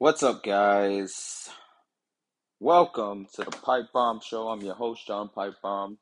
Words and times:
What's 0.00 0.22
up, 0.22 0.44
guys? 0.44 1.50
Welcome 2.60 3.26
to 3.34 3.42
the 3.42 3.50
Pipe 3.50 3.86
Bomb 3.92 4.20
Show. 4.20 4.46
I'm 4.46 4.60
your 4.60 4.76
host, 4.76 5.04
John 5.04 5.28
Pipe 5.28 5.54
Bomb. 5.60 5.98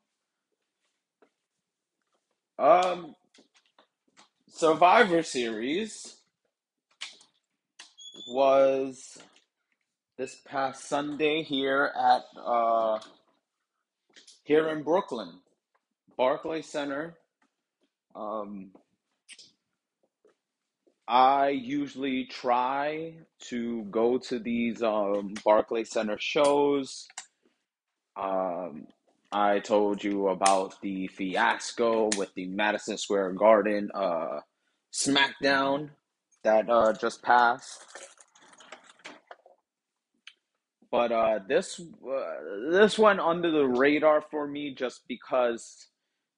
Um, 2.59 3.15
Survivor 4.49 5.23
Series 5.23 6.17
was 8.27 9.17
this 10.15 10.35
past 10.45 10.87
Sunday 10.87 11.41
here 11.41 11.91
at 11.99 12.21
uh 12.39 12.99
here 14.43 14.69
in 14.69 14.83
Brooklyn, 14.83 15.39
Barclay 16.15 16.61
Center. 16.61 17.15
Um, 18.15 18.73
I 21.07 21.49
usually 21.49 22.25
try 22.25 23.13
to 23.49 23.83
go 23.83 24.17
to 24.17 24.39
these 24.39 24.83
um 24.83 25.35
Barclay 25.45 25.85
Center 25.85 26.17
shows. 26.19 27.07
Um, 28.17 28.87
I 29.31 29.59
told 29.59 30.03
you 30.03 30.29
about 30.29 30.81
the 30.81 31.07
fiasco 31.07 32.09
with 32.17 32.33
the 32.33 32.47
Madison 32.47 32.97
Square 32.97 33.33
Garden 33.33 33.89
uh 33.93 34.41
SmackDown 34.93 35.91
that 36.43 36.69
uh 36.69 36.93
just 36.93 37.23
passed. 37.23 37.85
But 40.91 41.11
uh, 41.11 41.39
this 41.47 41.79
uh, 41.79 42.71
this 42.71 42.97
went 42.97 43.19
under 43.19 43.51
the 43.51 43.65
radar 43.65 44.21
for 44.21 44.47
me 44.47 44.73
just 44.73 45.07
because 45.07 45.87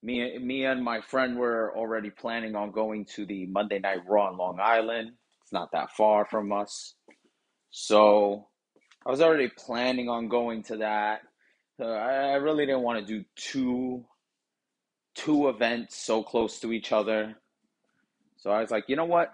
me 0.01 0.37
me 0.39 0.65
and 0.65 0.83
my 0.83 1.01
friend 1.01 1.37
were 1.37 1.75
already 1.75 2.09
planning 2.09 2.55
on 2.55 2.71
going 2.71 3.05
to 3.15 3.25
the 3.25 3.45
Monday 3.47 3.79
Night 3.79 3.99
Raw 4.07 4.31
in 4.31 4.37
Long 4.37 4.59
Island. 4.61 5.11
It's 5.41 5.53
not 5.53 5.71
that 5.73 5.91
far 5.91 6.25
from 6.25 6.51
us, 6.51 6.95
so 7.71 8.47
I 9.05 9.11
was 9.11 9.21
already 9.21 9.49
planning 9.57 10.09
on 10.09 10.27
going 10.27 10.63
to 10.63 10.77
that. 10.77 11.21
Uh, 11.81 11.85
I, 11.87 12.31
I 12.31 12.35
really 12.35 12.65
didn't 12.65 12.81
want 12.81 12.99
to 12.99 13.05
do 13.05 13.25
two 13.35 14.05
two 15.15 15.49
events 15.49 15.97
so 15.97 16.23
close 16.23 16.59
to 16.59 16.71
each 16.71 16.91
other, 16.91 17.35
so 18.37 18.51
I 18.51 18.61
was 18.61 18.71
like, 18.71 18.85
you 18.87 18.95
know 18.95 19.05
what? 19.05 19.33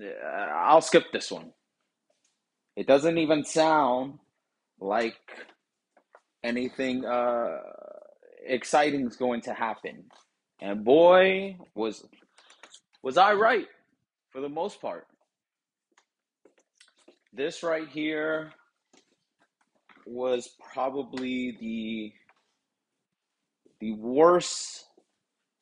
Uh, 0.00 0.06
I'll 0.54 0.80
skip 0.80 1.12
this 1.12 1.30
one. 1.30 1.52
It 2.76 2.86
doesn't 2.86 3.18
even 3.18 3.44
sound 3.44 4.18
like 4.80 5.16
anything 6.42 7.04
uh, 7.04 7.58
exciting 8.44 9.06
is 9.06 9.16
going 9.16 9.42
to 9.42 9.54
happen. 9.54 10.04
And 10.60 10.84
boy, 10.84 11.56
was 11.74 12.04
was 13.02 13.16
I 13.16 13.34
right 13.34 13.66
for 14.30 14.40
the 14.40 14.48
most 14.48 14.80
part. 14.80 15.06
This 17.32 17.62
right 17.62 17.88
here 17.88 18.52
was 20.06 20.50
probably 20.72 21.56
the 21.60 22.12
the 23.80 23.92
worst 23.92 24.84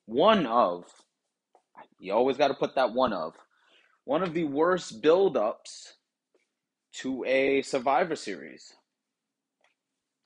one 0.06 0.46
of 0.46 0.84
you 2.00 2.12
always 2.12 2.36
got 2.36 2.48
to 2.48 2.54
put 2.54 2.74
that 2.74 2.92
one 2.92 3.12
of 3.12 3.34
one 4.04 4.22
of 4.22 4.32
the 4.32 4.44
worst 4.44 5.02
build-ups 5.02 5.94
to 6.92 7.24
a 7.26 7.62
survivor 7.62 8.16
series 8.16 8.72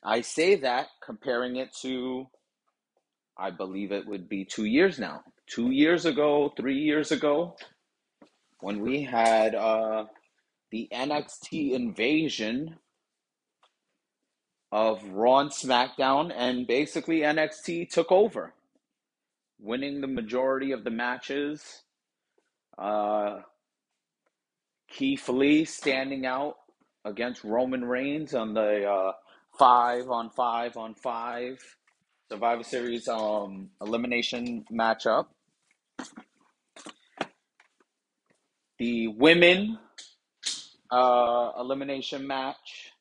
i 0.05 0.21
say 0.21 0.55
that 0.55 0.87
comparing 1.05 1.57
it 1.57 1.75
to 1.75 2.27
i 3.43 3.51
believe 3.51 3.93
it 3.93 4.07
would 4.09 4.29
be 4.31 4.47
two 4.47 4.67
years 4.67 5.01
now. 5.01 5.23
Two 5.49 5.73
years 5.73 6.07
ago 6.07 6.55
three 6.57 6.79
years 6.81 7.13
ago 7.13 7.57
when 8.61 8.81
we 8.81 9.03
had 9.05 9.55
uh 9.55 10.07
the 10.73 10.89
nxt 10.93 11.73
invasion 11.73 12.77
of 14.73 15.05
raw 15.11 15.41
and 15.41 15.51
smackdown 15.51 16.33
and 16.37 16.67
basically 16.69 17.21
nxt 17.21 17.91
took 17.91 18.13
over 18.13 18.55
winning 19.61 20.01
the 20.03 20.09
majority 20.09 20.73
of 20.73 20.85
the 20.85 20.91
matches. 20.91 21.85
Uh 22.79 23.41
Keith 24.89 25.29
Lee 25.29 25.65
standing 25.67 26.27
out 26.27 26.57
against 27.05 27.45
Roman 27.45 27.85
Reigns 27.85 28.35
on 28.35 28.55
the 28.55 28.87
uh, 28.89 29.13
five 29.59 30.11
on 30.11 30.31
five 30.31 30.77
on 30.77 30.95
five 30.95 31.59
Survivor 32.31 32.63
Series 32.63 33.09
um, 33.09 33.71
elimination 33.81 34.65
matchup. 34.73 35.27
The 38.79 39.09
women 39.09 39.79
uh, 40.91 41.53
elimination 41.59 42.27
match, 42.27 42.93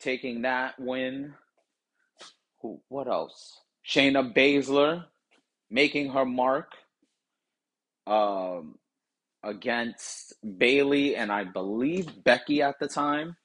taking 0.00 0.42
that 0.42 0.78
win. 0.78 1.34
Who? 2.60 2.80
What 2.88 3.08
else? 3.08 3.60
Shayna 3.86 4.34
Baszler 4.34 5.04
making 5.70 6.10
her 6.12 6.24
mark. 6.24 6.72
Um, 8.06 8.76
against 9.42 10.34
Bayley 10.58 11.16
and 11.16 11.32
I 11.32 11.44
believe 11.44 12.22
Becky 12.24 12.62
at 12.62 12.78
the 12.80 12.88
time. 12.88 13.36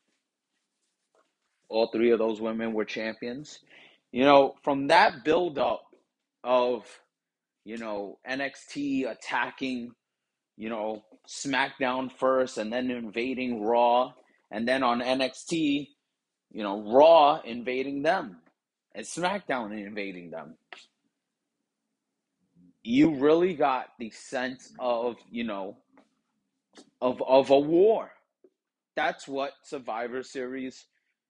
All 1.70 1.88
three 1.92 2.12
of 2.12 2.20
those 2.20 2.40
women 2.40 2.74
were 2.74 2.86
champions. 2.86 3.60
You 4.18 4.26
know, 4.26 4.56
from 4.64 4.88
that 4.88 5.24
build 5.24 5.60
up 5.60 5.84
of, 6.44 6.88
you 7.66 7.78
know, 7.78 8.18
NXT 8.28 9.08
attacking, 9.08 9.92
you 10.56 10.70
know, 10.70 11.04
SmackDown 11.30 12.12
first 12.12 12.58
and 12.58 12.74
then 12.74 12.90
invading 12.90 13.62
Raw, 13.62 14.14
and 14.50 14.68
then 14.68 14.82
on 14.82 15.02
NXT, 15.02 15.90
you 16.52 16.64
know, 16.64 16.92
Raw 16.92 17.42
invading 17.46 18.02
them 18.02 18.38
and 18.96 19.06
SmackDown 19.06 19.72
invading 19.72 20.32
them. 20.32 20.56
You 22.82 23.20
really 23.20 23.54
got 23.54 23.90
the 24.00 24.10
sense 24.10 24.74
of, 24.80 25.18
you 25.30 25.44
know, 25.44 25.78
of 27.02 27.22
of 27.22 27.52
a 27.52 27.60
war. 27.60 28.10
That's 28.96 29.28
what 29.28 29.52
Survivor 29.62 30.24
Series 30.24 30.88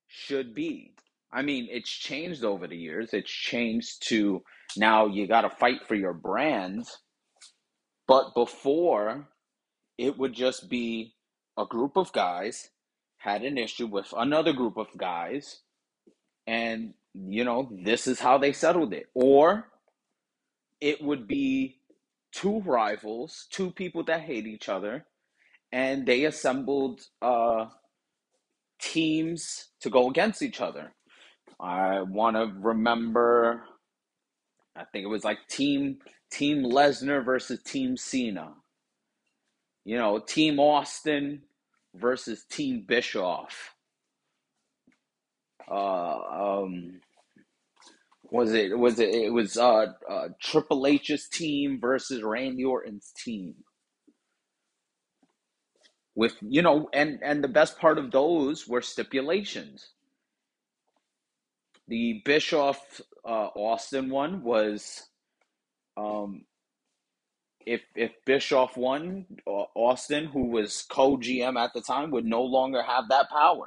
should 0.08 0.56
be. 0.56 0.94
I 1.32 1.42
mean, 1.42 1.68
it's 1.70 1.90
changed 1.90 2.44
over 2.44 2.68
the 2.68 2.78
years. 2.78 3.14
It's 3.14 3.32
changed 3.32 4.08
to 4.10 4.44
now 4.78 5.08
you 5.08 5.28
got 5.28 5.42
to 5.42 5.50
fight 5.50 5.86
for 5.88 5.96
your 5.96 6.14
brand. 6.14 6.86
But 8.08 8.34
before, 8.36 9.28
it 9.98 10.18
would 10.18 10.34
just 10.34 10.70
be 10.70 11.14
a 11.58 11.66
group 11.66 11.98
of 11.98 12.14
guys 12.14 12.70
had 13.18 13.44
an 13.44 13.58
issue 13.58 13.88
with 13.88 14.14
another 14.16 14.54
group 14.54 14.78
of 14.78 14.88
guys, 14.98 15.62
and 16.46 16.94
you 17.14 17.44
know, 17.44 17.70
this 17.84 18.08
is 18.08 18.20
how 18.20 18.38
they 18.38 18.54
settled 18.54 18.94
it. 18.94 19.08
Or 19.14 19.68
it 20.80 21.02
would 21.02 21.28
be 21.28 21.80
two 22.32 22.62
rivals, 22.62 23.48
two 23.52 23.72
people 23.72 24.04
that 24.06 24.22
hate 24.22 24.46
each 24.46 24.70
other, 24.70 25.06
and 25.72 26.06
they 26.06 26.26
assembled 26.26 27.02
uh, 27.22 27.66
teams 28.80 29.70
to 29.82 29.90
go 29.90 30.10
against 30.10 30.42
each 30.42 30.62
other. 30.62 30.94
I 31.60 32.02
want 32.02 32.36
to 32.36 32.54
remember, 32.60 33.64
I 34.76 34.84
think 34.86 35.06
it 35.06 35.10
was 35.10 35.24
like 35.24 35.40
Team 35.50 36.00
Team 36.32 36.64
Lesnar 36.64 37.24
versus 37.24 37.62
Team 37.64 37.98
Cena. 37.98 38.54
You 39.86 39.98
know, 39.98 40.20
Team 40.20 40.60
Austin 40.60 41.44
versus 41.96 42.46
Team 42.52 42.86
Bischoff. 42.88 43.74
Uh, 45.70 46.20
um, 46.64 47.02
was 48.32 48.54
it 48.54 48.78
was 48.78 49.00
it 49.00 49.10
it 49.14 49.34
was 49.34 49.58
uh, 49.58 49.88
uh 50.10 50.28
Triple 50.42 50.86
H's 50.86 51.30
team 51.30 51.80
versus 51.80 52.24
Randy 52.24 52.64
Orton's 52.66 53.12
team 53.24 53.56
with 56.16 56.36
you 56.42 56.62
know 56.62 56.90
and 56.94 57.20
and 57.24 57.44
the 57.44 57.48
best 57.48 57.80
part 57.80 57.98
of 57.98 58.12
those 58.12 58.68
were 58.68 58.82
stipulations 58.82 59.92
the 61.88 62.22
bischoff 62.26 63.02
uh, 63.26 63.50
austin 63.56 64.10
one 64.10 64.44
was 64.44 65.04
um 65.98 66.44
if 67.66 67.82
if 67.96 68.12
bischoff 68.26 68.78
won 68.78 69.26
uh, 69.48 69.66
austin 69.76 70.26
who 70.26 70.48
was 70.50 70.86
co-gm 70.90 71.58
at 71.58 71.74
the 71.74 71.82
time 71.82 72.12
would 72.12 72.26
no 72.26 72.44
longer 72.44 72.84
have 72.84 73.06
that 73.10 73.30
power 73.30 73.66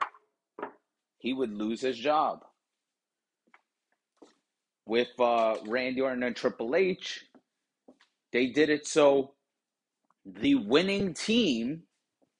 he 1.19 1.33
would 1.33 1.53
lose 1.53 1.81
his 1.83 1.99
job 1.99 2.41
with 4.87 5.09
uh 5.21 5.57
randy 5.67 6.01
orton 6.01 6.23
and 6.23 6.37
triple 6.37 6.77
h 6.77 7.25
they 8.33 8.49
did 8.49 8.71
it 8.71 8.87
so 8.87 9.35
the 10.27 10.55
winning 10.57 11.15
team 11.15 11.83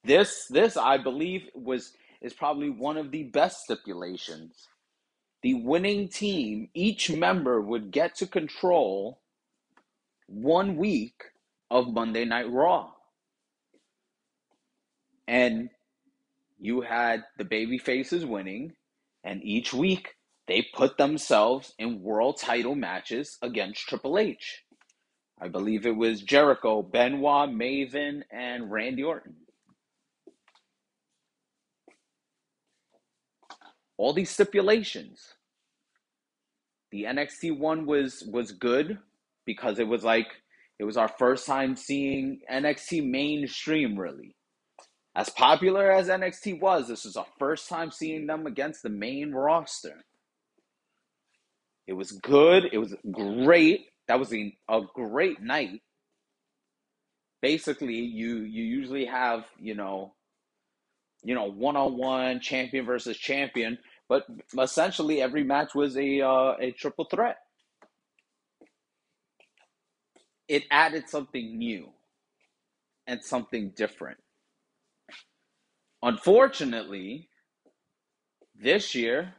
this 0.05 0.47
this 0.51 0.77
I 0.77 0.99
believe 0.99 1.49
was 1.55 1.93
is 2.23 2.35
probably 2.35 2.71
one 2.71 2.99
of 2.99 3.13
the 3.13 3.25
best 3.25 3.61
stipulations. 3.61 4.70
The 5.43 5.55
winning 5.55 6.09
team, 6.09 6.69
each 6.75 7.11
member 7.11 7.61
would 7.61 7.91
get 7.91 8.15
to 8.17 8.27
control 8.27 9.21
one 10.27 10.77
week 10.77 11.23
of 11.71 11.93
Monday 11.93 12.25
Night 12.25 12.51
Raw. 12.51 12.93
And 15.27 15.71
you 16.59 16.83
had 16.83 17.25
the 17.39 17.45
baby 17.45 17.79
faces 17.79 18.27
winning, 18.27 18.75
and 19.25 19.43
each 19.43 19.73
week 19.73 20.17
they 20.47 20.67
put 20.75 20.99
themselves 20.99 21.75
in 21.79 22.03
world 22.03 22.37
title 22.37 22.75
matches 22.75 23.39
against 23.41 23.89
Triple 23.89 24.19
H. 24.19 24.65
I 25.41 25.49
believe 25.49 25.87
it 25.87 25.97
was 25.97 26.21
Jericho, 26.23 26.83
Benoit, 26.83 27.49
Maven, 27.49 28.25
and 28.31 28.71
Randy 28.71 29.05
Orton. 29.05 29.37
All 34.01 34.15
these 34.15 34.31
stipulations. 34.31 35.35
The 36.91 37.03
NXT 37.05 37.59
one 37.59 37.85
was 37.85 38.25
was 38.33 38.51
good 38.51 38.99
because 39.45 39.79
it 39.79 39.87
was 39.87 40.03
like 40.03 40.27
it 40.79 40.85
was 40.85 40.97
our 40.97 41.07
first 41.19 41.47
time 41.47 41.77
seeing 41.77 42.41
NXT 42.51 43.07
mainstream 43.07 44.01
really. 44.01 44.35
As 45.15 45.29
popular 45.29 45.93
as 45.93 46.09
NXT 46.09 46.63
was, 46.63 46.89
this 46.89 47.05
was 47.05 47.19
our 47.19 47.27
first 47.39 47.69
time 47.69 47.91
seeing 47.91 48.27
them 48.27 48.47
against 48.47 48.83
the 48.83 48.89
main 48.89 49.33
roster. 49.33 50.03
It 51.87 51.93
was 51.93 52.13
good. 52.13 52.71
It 52.73 52.79
was 52.79 52.95
great. 53.11 53.85
That 54.09 54.19
was 54.19 54.33
a, 54.33 54.57
a 54.71 54.81
great 54.95 55.43
night. 55.43 55.83
Basically, 57.43 57.97
you 57.97 58.39
you 58.39 58.65
usually 58.65 59.05
have, 59.05 59.45
you 59.59 59.75
know, 59.75 60.15
you 61.23 61.35
know, 61.35 61.51
one-on-one 61.51 62.41
champion 62.41 62.87
versus 62.87 63.19
champion, 63.19 63.77
but 64.11 64.27
essentially 64.61 65.23
every 65.23 65.45
match 65.45 65.73
was 65.73 65.97
a 65.97 66.21
uh, 66.21 66.55
a 66.61 66.73
triple 66.73 67.05
threat. 67.05 67.39
It 70.49 70.65
added 70.69 71.09
something 71.09 71.57
new 71.57 71.91
and 73.07 73.23
something 73.25 73.71
different. 73.77 74.19
Unfortunately, 76.03 77.29
this 78.61 78.97
year 78.97 79.35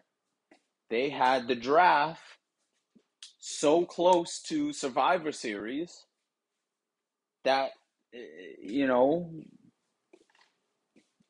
they 0.89 1.09
had 1.09 1.49
the 1.49 1.55
draft 1.55 2.21
so 3.39 3.85
close 3.85 4.41
to 4.43 4.71
Survivor 4.71 5.33
Series 5.33 6.05
that 7.43 7.71
eh, 8.13 8.19
you 8.61 8.87
know 8.87 9.29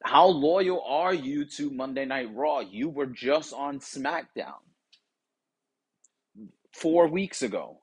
how 0.04 0.28
loyal 0.28 0.84
are 0.88 1.14
you 1.14 1.46
to 1.58 1.70
Monday 1.70 2.06
Night 2.06 2.30
Raw? 2.34 2.60
You 2.60 2.90
were 2.90 3.06
just 3.08 3.54
on 3.54 3.80
SmackDown 3.80 4.62
four 6.74 7.08
weeks 7.08 7.42
ago. 7.42 7.80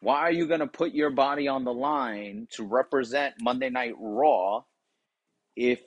Why 0.00 0.18
are 0.20 0.32
you 0.32 0.46
going 0.46 0.60
to 0.60 0.66
put 0.66 0.92
your 0.92 1.10
body 1.10 1.48
on 1.48 1.64
the 1.64 1.72
line 1.72 2.48
to 2.52 2.64
represent 2.64 3.34
Monday 3.40 3.70
Night 3.70 3.94
Raw 3.98 4.64
if 5.56 5.80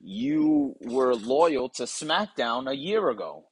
you 0.00 0.74
were 0.80 1.14
loyal 1.14 1.68
to 1.70 1.84
SmackDown 1.84 2.70
a 2.70 2.76
year 2.76 3.10
ago? 3.10 3.44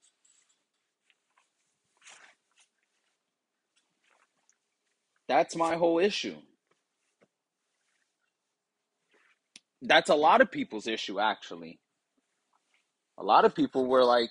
That's 5.28 5.56
my 5.56 5.76
whole 5.76 5.98
issue. 5.98 6.36
That's 9.84 10.10
a 10.10 10.14
lot 10.14 10.40
of 10.40 10.50
people's 10.50 10.86
issue, 10.86 11.20
actually. 11.20 11.78
A 13.18 13.22
lot 13.22 13.44
of 13.44 13.54
people 13.54 13.86
were 13.86 14.04
like, 14.04 14.30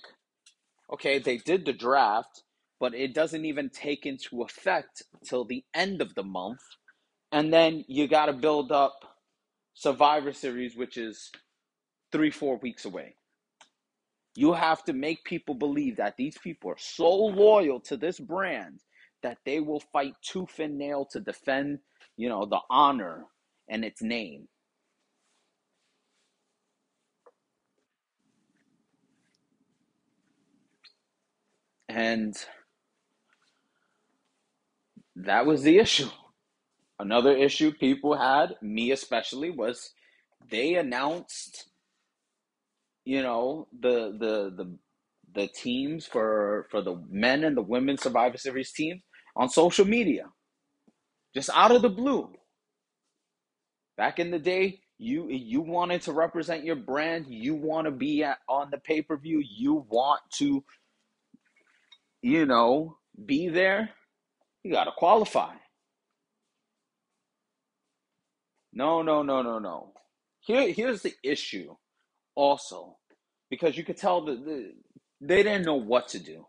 okay, 0.92 1.18
they 1.20 1.38
did 1.38 1.64
the 1.64 1.72
draft, 1.72 2.42
but 2.80 2.94
it 2.94 3.14
doesn't 3.14 3.44
even 3.44 3.70
take 3.70 4.04
into 4.04 4.42
effect 4.42 5.02
till 5.24 5.44
the 5.44 5.64
end 5.74 6.02
of 6.02 6.14
the 6.16 6.24
month. 6.24 6.60
And 7.32 7.52
then 7.52 7.84
you 7.88 8.08
got 8.08 8.26
to 8.26 8.32
build 8.34 8.72
up 8.72 8.94
Survivor 9.74 10.32
Series, 10.32 10.76
which 10.76 10.96
is 10.96 11.30
three, 12.12 12.30
four 12.30 12.58
weeks 12.58 12.84
away. 12.84 13.16
You 14.36 14.54
have 14.54 14.84
to 14.84 14.92
make 14.92 15.24
people 15.24 15.54
believe 15.54 15.96
that 15.98 16.16
these 16.16 16.38
people 16.38 16.70
are 16.70 16.78
so 16.78 17.08
loyal 17.10 17.80
to 17.82 17.96
this 17.96 18.18
brand 18.20 18.80
that 19.22 19.38
they 19.46 19.60
will 19.60 19.80
fight 19.92 20.14
tooth 20.22 20.58
and 20.58 20.78
nail 20.78 21.06
to 21.12 21.20
defend, 21.20 21.78
you 22.16 22.28
know, 22.28 22.46
the 22.46 22.60
honor 22.70 23.26
and 23.68 23.84
its 23.84 24.02
name. 24.02 24.48
And 31.94 32.34
that 35.16 35.46
was 35.46 35.62
the 35.62 35.78
issue. 35.78 36.10
Another 36.98 37.36
issue 37.36 37.72
people 37.72 38.16
had, 38.16 38.56
me 38.62 38.90
especially, 38.90 39.50
was 39.50 39.92
they 40.50 40.74
announced, 40.74 41.70
you 43.04 43.22
know, 43.22 43.68
the 43.78 44.16
the 44.18 44.54
the 44.56 44.78
the 45.34 45.48
teams 45.48 46.06
for 46.06 46.66
for 46.70 46.82
the 46.82 47.00
men 47.10 47.44
and 47.44 47.56
the 47.56 47.62
women 47.62 47.96
Survivor 47.98 48.38
Series 48.38 48.72
teams 48.72 49.02
on 49.36 49.48
social 49.48 49.84
media, 49.84 50.26
just 51.34 51.50
out 51.54 51.72
of 51.72 51.82
the 51.82 51.90
blue. 51.90 52.32
Back 53.96 54.18
in 54.18 54.32
the 54.32 54.40
day, 54.40 54.80
you 54.98 55.28
you 55.30 55.60
wanted 55.60 56.02
to 56.02 56.12
represent 56.12 56.64
your 56.64 56.76
brand, 56.76 57.26
you 57.28 57.54
want 57.54 57.86
to 57.86 57.92
be 57.92 58.24
at, 58.24 58.38
on 58.48 58.70
the 58.70 58.78
pay 58.78 59.02
per 59.02 59.16
view, 59.16 59.42
you 59.44 59.86
want 59.88 60.20
to, 60.38 60.64
you 62.24 62.46
know, 62.46 62.96
be 63.26 63.50
there. 63.50 63.90
You 64.62 64.72
got 64.72 64.84
to 64.84 64.92
qualify. 64.96 65.52
No, 68.72 69.02
no, 69.02 69.22
no, 69.22 69.42
no, 69.42 69.58
no. 69.58 69.92
Here, 70.40 70.72
here's 70.72 71.02
the 71.02 71.12
issue. 71.22 71.74
Also, 72.34 72.96
because 73.50 73.76
you 73.76 73.84
could 73.84 73.98
tell 73.98 74.24
that 74.24 74.42
the, 74.42 74.72
they 75.20 75.42
didn't 75.42 75.66
know 75.66 75.74
what 75.74 76.08
to 76.08 76.18
do. 76.18 76.46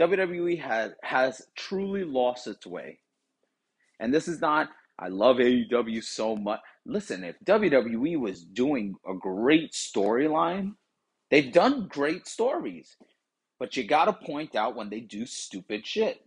WWE 0.00 0.58
has 0.62 0.92
has 1.02 1.42
truly 1.54 2.02
lost 2.02 2.46
its 2.46 2.66
way. 2.66 2.98
And 4.00 4.12
this 4.12 4.26
is 4.26 4.40
not 4.40 4.70
I 4.98 5.08
love 5.08 5.36
AEW 5.36 6.02
so 6.02 6.34
much. 6.34 6.60
Listen, 6.86 7.24
if 7.24 7.36
WWE 7.44 8.18
was 8.18 8.42
doing 8.42 8.94
a 9.06 9.12
great 9.14 9.72
storyline, 9.72 10.72
they've 11.30 11.52
done 11.52 11.88
great 11.88 12.26
stories. 12.26 12.96
But 13.62 13.76
you 13.76 13.84
got 13.84 14.06
to 14.06 14.12
point 14.12 14.56
out 14.56 14.74
when 14.74 14.90
they 14.90 14.98
do 14.98 15.24
stupid 15.24 15.86
shit. 15.86 16.26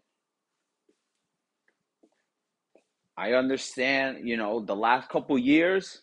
I 3.18 3.34
understand, 3.34 4.26
you 4.26 4.38
know, 4.38 4.62
the 4.62 4.74
last 4.74 5.10
couple 5.10 5.38
years 5.38 6.02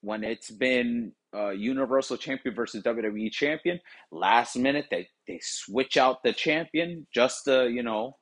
when 0.00 0.24
it's 0.24 0.50
been 0.50 1.12
uh, 1.36 1.50
Universal 1.50 2.16
Champion 2.16 2.54
versus 2.54 2.82
WWE 2.82 3.30
Champion. 3.30 3.78
Last 4.10 4.56
minute, 4.56 4.86
they 4.90 5.06
they 5.28 5.38
switch 5.42 5.98
out 5.98 6.22
the 6.22 6.32
champion 6.32 7.06
just 7.12 7.44
to 7.44 7.68
you 7.68 7.82
know, 7.82 8.16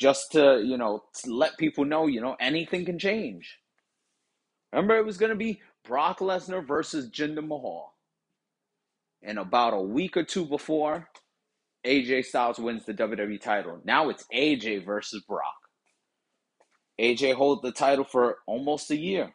just 0.00 0.32
to 0.32 0.62
you 0.64 0.78
know 0.78 1.02
to 1.22 1.34
let 1.34 1.58
people 1.58 1.84
know 1.84 2.06
you 2.06 2.22
know 2.22 2.34
anything 2.40 2.86
can 2.86 2.98
change. 2.98 3.58
Remember, 4.72 4.96
it 4.96 5.04
was 5.04 5.18
going 5.18 5.32
to 5.32 5.36
be 5.36 5.60
Brock 5.84 6.20
Lesnar 6.20 6.66
versus 6.66 7.10
Jinder 7.10 7.46
Mahal. 7.46 7.97
And 9.22 9.38
about 9.38 9.74
a 9.74 9.80
week 9.80 10.16
or 10.16 10.22
two 10.24 10.46
before, 10.46 11.08
AJ 11.86 12.26
Styles 12.26 12.58
wins 12.58 12.84
the 12.84 12.94
WWE 12.94 13.40
title. 13.40 13.80
Now 13.84 14.08
it's 14.08 14.24
AJ 14.32 14.84
versus 14.84 15.22
Brock. 15.28 15.54
AJ 17.00 17.34
holds 17.34 17.62
the 17.62 17.72
title 17.72 18.04
for 18.04 18.38
almost 18.46 18.90
a 18.90 18.96
year 18.96 19.32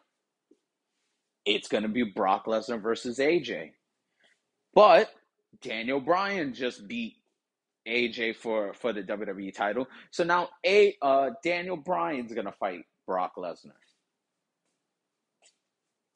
it's 1.46 1.68
going 1.68 1.84
to 1.84 1.90
be 1.90 2.04
Brock 2.04 2.46
Lesnar 2.46 2.82
versus 2.82 3.20
AJ. 3.20 3.72
But 4.74 5.10
Daniel 5.62 6.00
Bryan 6.00 6.54
just 6.54 6.88
beat 6.88 7.16
AJ 7.88 8.38
for 8.38 8.74
for 8.74 8.94
the 8.94 9.04
WWE 9.04 9.54
title. 9.54 9.88
So 10.12 10.24
now 10.24 10.50
a 10.66 10.96
uh, 11.02 11.32
Daniel 11.44 11.78
Bryan's 11.78 12.34
going 12.34 12.46
to 12.46 12.54
fight 12.54 12.86
Brock 13.06 13.34
Lesnar. 13.38 13.74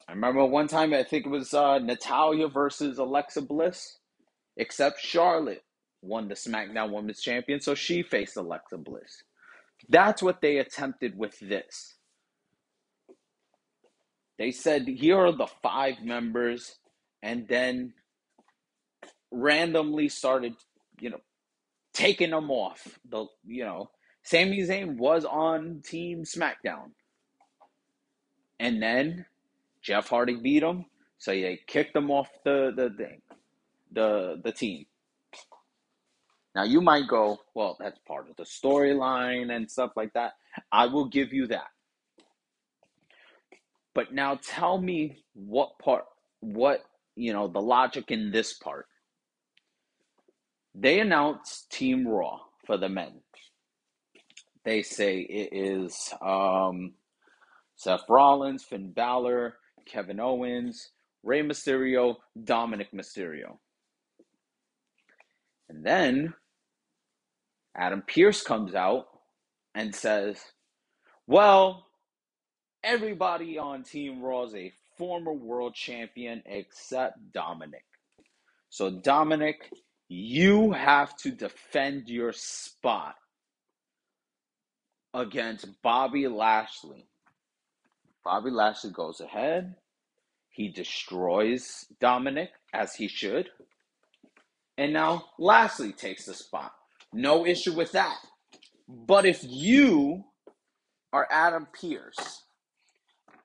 I 0.08 0.12
remember 0.12 0.44
one 0.46 0.68
time 0.68 0.94
I 0.94 1.02
think 1.02 1.26
it 1.26 1.30
was 1.30 1.52
uh, 1.52 1.78
Natalya 1.78 2.48
versus 2.48 2.98
Alexa 2.98 3.42
Bliss, 3.42 3.98
except 4.56 5.00
Charlotte 5.00 5.62
won 6.00 6.28
the 6.28 6.34
SmackDown 6.34 6.92
Women's 6.92 7.20
Champion, 7.20 7.60
so 7.60 7.74
she 7.74 8.02
faced 8.02 8.36
Alexa 8.36 8.78
Bliss. 8.78 9.22
That's 9.88 10.22
what 10.22 10.40
they 10.40 10.58
attempted 10.58 11.18
with 11.18 11.38
this. 11.40 11.96
They 14.38 14.50
said, 14.50 14.88
here 14.88 15.18
are 15.18 15.32
the 15.32 15.48
five 15.62 15.96
members, 16.02 16.76
and 17.22 17.46
then 17.48 17.92
randomly 19.30 20.08
started, 20.08 20.54
you 21.00 21.10
know, 21.10 21.20
taking 21.92 22.30
them 22.30 22.50
off. 22.50 22.98
The 23.08 23.26
you 23.44 23.64
know, 23.64 23.90
Sami 24.22 24.62
Zayn 24.62 24.96
was 24.96 25.24
on 25.24 25.82
Team 25.84 26.22
SmackDown, 26.24 26.92
and 28.60 28.80
then 28.82 29.26
Jeff 29.88 30.10
Hardy 30.10 30.34
beat 30.34 30.62
him, 30.62 30.84
so 31.16 31.30
they 31.30 31.58
kicked 31.66 31.96
him 31.96 32.10
off 32.10 32.28
the 32.44 32.74
the 32.76 32.90
thing, 32.90 33.22
the 33.90 34.38
the 34.44 34.52
team. 34.52 34.84
Now 36.54 36.64
you 36.64 36.82
might 36.82 37.08
go, 37.08 37.38
well, 37.54 37.78
that's 37.80 37.98
part 38.06 38.28
of 38.28 38.36
the 38.36 38.42
storyline 38.42 39.50
and 39.50 39.70
stuff 39.70 39.92
like 39.96 40.12
that. 40.12 40.32
I 40.70 40.88
will 40.88 41.06
give 41.06 41.32
you 41.32 41.46
that. 41.46 41.68
But 43.94 44.12
now 44.12 44.38
tell 44.42 44.78
me 44.78 45.24
what 45.32 45.78
part, 45.78 46.04
what, 46.40 46.84
you 47.16 47.32
know, 47.32 47.48
the 47.48 47.62
logic 47.62 48.10
in 48.10 48.30
this 48.30 48.52
part. 48.52 48.86
They 50.74 51.00
announce 51.00 51.66
Team 51.70 52.06
Raw 52.06 52.40
for 52.66 52.76
the 52.76 52.90
men. 52.90 53.22
They 54.64 54.82
say 54.82 55.20
it 55.20 55.48
is 55.56 56.12
um, 56.20 56.92
Seth 57.76 58.04
Rollins, 58.08 58.64
Finn 58.64 58.92
Balor, 58.92 59.56
Kevin 59.88 60.20
Owens, 60.20 60.90
Rey 61.22 61.42
Mysterio, 61.42 62.16
Dominik 62.38 62.92
Mysterio. 62.94 63.58
And 65.68 65.84
then 65.84 66.34
Adam 67.76 68.02
Pearce 68.06 68.42
comes 68.42 68.74
out 68.74 69.06
and 69.74 69.94
says, 69.94 70.40
Well, 71.26 71.86
everybody 72.82 73.58
on 73.58 73.82
Team 73.82 74.22
Raw 74.22 74.44
is 74.44 74.54
a 74.54 74.72
former 74.96 75.32
world 75.32 75.74
champion 75.74 76.42
except 76.46 77.18
Dominik. 77.32 77.84
So, 78.70 78.90
Dominik, 78.90 79.70
you 80.08 80.72
have 80.72 81.16
to 81.18 81.30
defend 81.30 82.08
your 82.08 82.32
spot 82.32 83.14
against 85.14 85.66
Bobby 85.82 86.28
Lashley. 86.28 87.06
Bobby 88.28 88.50
Lashley 88.50 88.90
goes 88.90 89.22
ahead. 89.22 89.74
He 90.50 90.68
destroys 90.68 91.86
Dominik, 91.98 92.50
as 92.74 92.94
he 92.94 93.08
should. 93.08 93.48
And 94.76 94.92
now 94.92 95.24
Lashley 95.38 95.92
takes 95.92 96.26
the 96.26 96.34
spot. 96.34 96.72
No 97.10 97.46
issue 97.46 97.72
with 97.72 97.92
that. 97.92 98.18
But 98.86 99.24
if 99.24 99.40
you 99.42 100.24
are 101.10 101.26
Adam 101.30 101.68
Pearce 101.72 102.42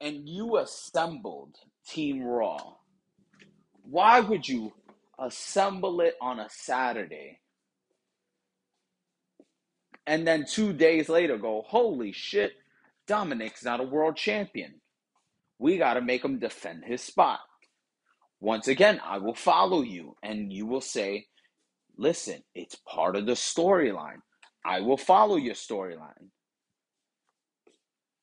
and 0.02 0.28
you 0.28 0.58
assembled 0.58 1.56
Team 1.88 2.22
Raw, 2.22 2.74
why 3.84 4.20
would 4.20 4.46
you 4.46 4.74
assemble 5.18 6.02
it 6.02 6.16
on 6.22 6.42
a 6.42 6.50
Saturday 6.50 7.40
and 10.06 10.28
then 10.28 10.46
two 10.46 10.74
days 10.74 11.08
later 11.08 11.38
go, 11.38 11.64
holy 11.66 12.12
shit, 12.12 12.52
Dominik's 13.08 13.64
not 13.64 13.80
a 13.80 13.84
world 13.84 14.16
champion? 14.16 14.82
We 15.60 15.78
got 15.78 15.96
to 15.96 16.02
make 16.02 16.24
him 16.24 16.40
defend 16.40 16.84
his 16.86 17.02
spot. 17.02 17.40
Once 18.40 18.68
again, 18.68 19.00
I 19.06 19.20
will 19.20 19.36
follow 19.36 19.82
you 19.82 20.16
and 20.22 20.52
you 20.52 20.66
will 20.66 20.82
say, 20.82 21.28
listen, 21.98 22.44
it's 22.54 22.76
part 22.76 23.16
of 23.16 23.26
the 23.26 23.34
storyline. 23.34 24.20
I 24.66 24.82
will 24.82 24.98
follow 24.98 25.36
your 25.36 25.56
storyline. 25.56 26.30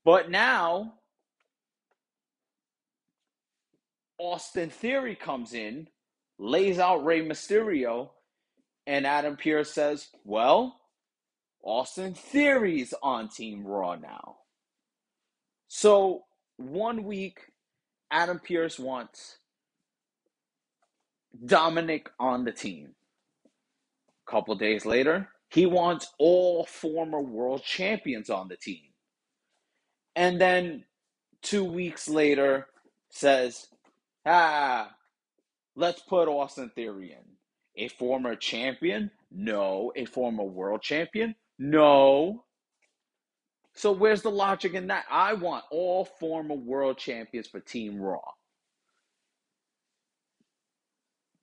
But 0.04 0.30
now, 0.30 0.94
Austin 4.18 4.70
Theory 4.70 5.14
comes 5.14 5.54
in, 5.54 5.88
lays 6.38 6.78
out 6.78 7.04
Rey 7.04 7.22
Mysterio, 7.24 8.10
and 8.86 9.06
Adam 9.06 9.36
Pearce 9.36 9.72
says, 9.72 10.08
well, 10.24 10.78
Austin 11.62 12.14
Theory's 12.14 12.92
on 13.02 13.28
Team 13.28 13.66
Raw 13.66 13.96
now. 13.96 14.36
So, 15.72 16.24
one 16.56 17.04
week, 17.04 17.42
Adam 18.10 18.40
Pearce 18.40 18.76
wants 18.76 19.38
Dominik 21.46 22.08
on 22.18 22.44
the 22.44 22.50
team. 22.50 22.96
A 24.26 24.30
couple 24.30 24.56
days 24.56 24.84
later, 24.84 25.28
he 25.48 25.66
wants 25.66 26.12
all 26.18 26.66
former 26.66 27.20
world 27.20 27.62
champions 27.62 28.30
on 28.30 28.48
the 28.48 28.56
team. 28.56 28.82
And 30.16 30.40
then 30.40 30.86
two 31.40 31.62
weeks 31.62 32.08
later 32.08 32.66
says, 33.10 33.68
ah, 34.26 34.90
let's 35.76 36.02
put 36.02 36.26
Austin 36.26 36.72
Theory 36.74 37.12
in. 37.12 37.84
A 37.84 37.86
former 37.90 38.34
champion? 38.34 39.12
No. 39.30 39.92
A 39.94 40.04
former 40.04 40.42
world 40.42 40.82
champion? 40.82 41.36
No. 41.60 42.42
So 43.74 43.92
where's 43.92 44.22
the 44.22 44.30
logic 44.30 44.74
in 44.74 44.88
that? 44.88 45.04
I 45.10 45.34
want 45.34 45.64
all 45.70 46.04
former 46.04 46.54
world 46.54 46.98
champions 46.98 47.46
for 47.46 47.60
Team 47.60 48.00
Raw. 48.00 48.20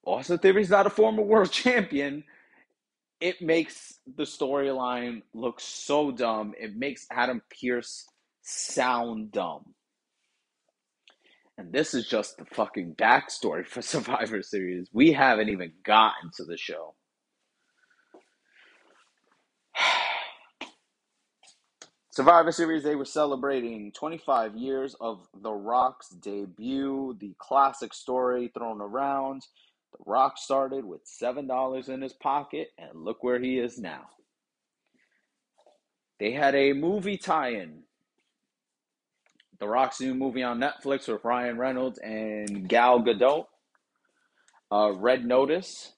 Austin 0.06 0.38
Theory's 0.38 0.70
not 0.70 0.88
a 0.88 0.92
former 0.92 1.24
world 1.24 1.52
champion. 1.54 2.24
It 3.20 3.42
makes 3.42 4.00
the 4.16 4.24
storyline 4.24 5.24
look 5.34 5.60
so 5.60 6.12
dumb. 6.12 6.54
It 6.60 6.76
makes 6.76 7.08
Adam 7.12 7.42
Pearce 7.50 8.06
sound 8.44 9.32
dumb. 9.32 9.74
And 11.58 11.74
this 11.74 11.96
is 11.96 12.08
just 12.08 12.38
the 12.38 12.46
fucking 12.46 12.96
backstory 12.96 13.66
for 13.66 13.82
Survivor 13.84 14.44
Series. 14.44 14.90
We 14.94 15.12
haven't 15.14 15.50
even 15.50 15.74
gotten 15.84 16.30
to 16.38 16.46
the 16.46 16.58
show. 16.58 16.96
Survivor 22.18 22.52
Series, 22.52 22.82
they 22.82 22.96
were 22.96 23.06
celebrating 23.06 23.92
25 23.92 24.56
years 24.56 24.96
of 25.00 25.28
The 25.40 25.52
Rock's 25.52 26.10
debut, 26.10 27.16
the 27.20 27.36
classic 27.38 27.94
story 27.94 28.50
thrown 28.58 28.82
around. 28.82 29.44
The 29.92 30.04
Rock 30.04 30.40
started 30.40 30.84
with 30.84 31.02
$7 31.06 31.90
in 31.90 32.02
his 32.02 32.14
pocket, 32.14 32.70
and 32.80 33.06
look 33.06 33.24
where 33.24 33.40
he 33.40 33.60
is 33.60 33.78
now. 33.78 34.06
They 36.20 36.32
had 36.32 36.56
a 36.56 36.74
movie 36.74 37.18
tie 37.18 37.50
in. 37.50 37.84
The 39.60 39.68
Rock's 39.68 40.02
new 40.02 40.16
movie 40.16 40.42
on 40.42 40.60
Netflix 40.60 41.08
with 41.08 41.24
Ryan 41.24 41.60
Reynolds 41.60 42.00
and 42.00 42.68
Gal 42.68 43.04
Gadot. 43.04 43.46
Uh, 44.72 44.94
Red 44.94 45.24
Notice 45.24 45.94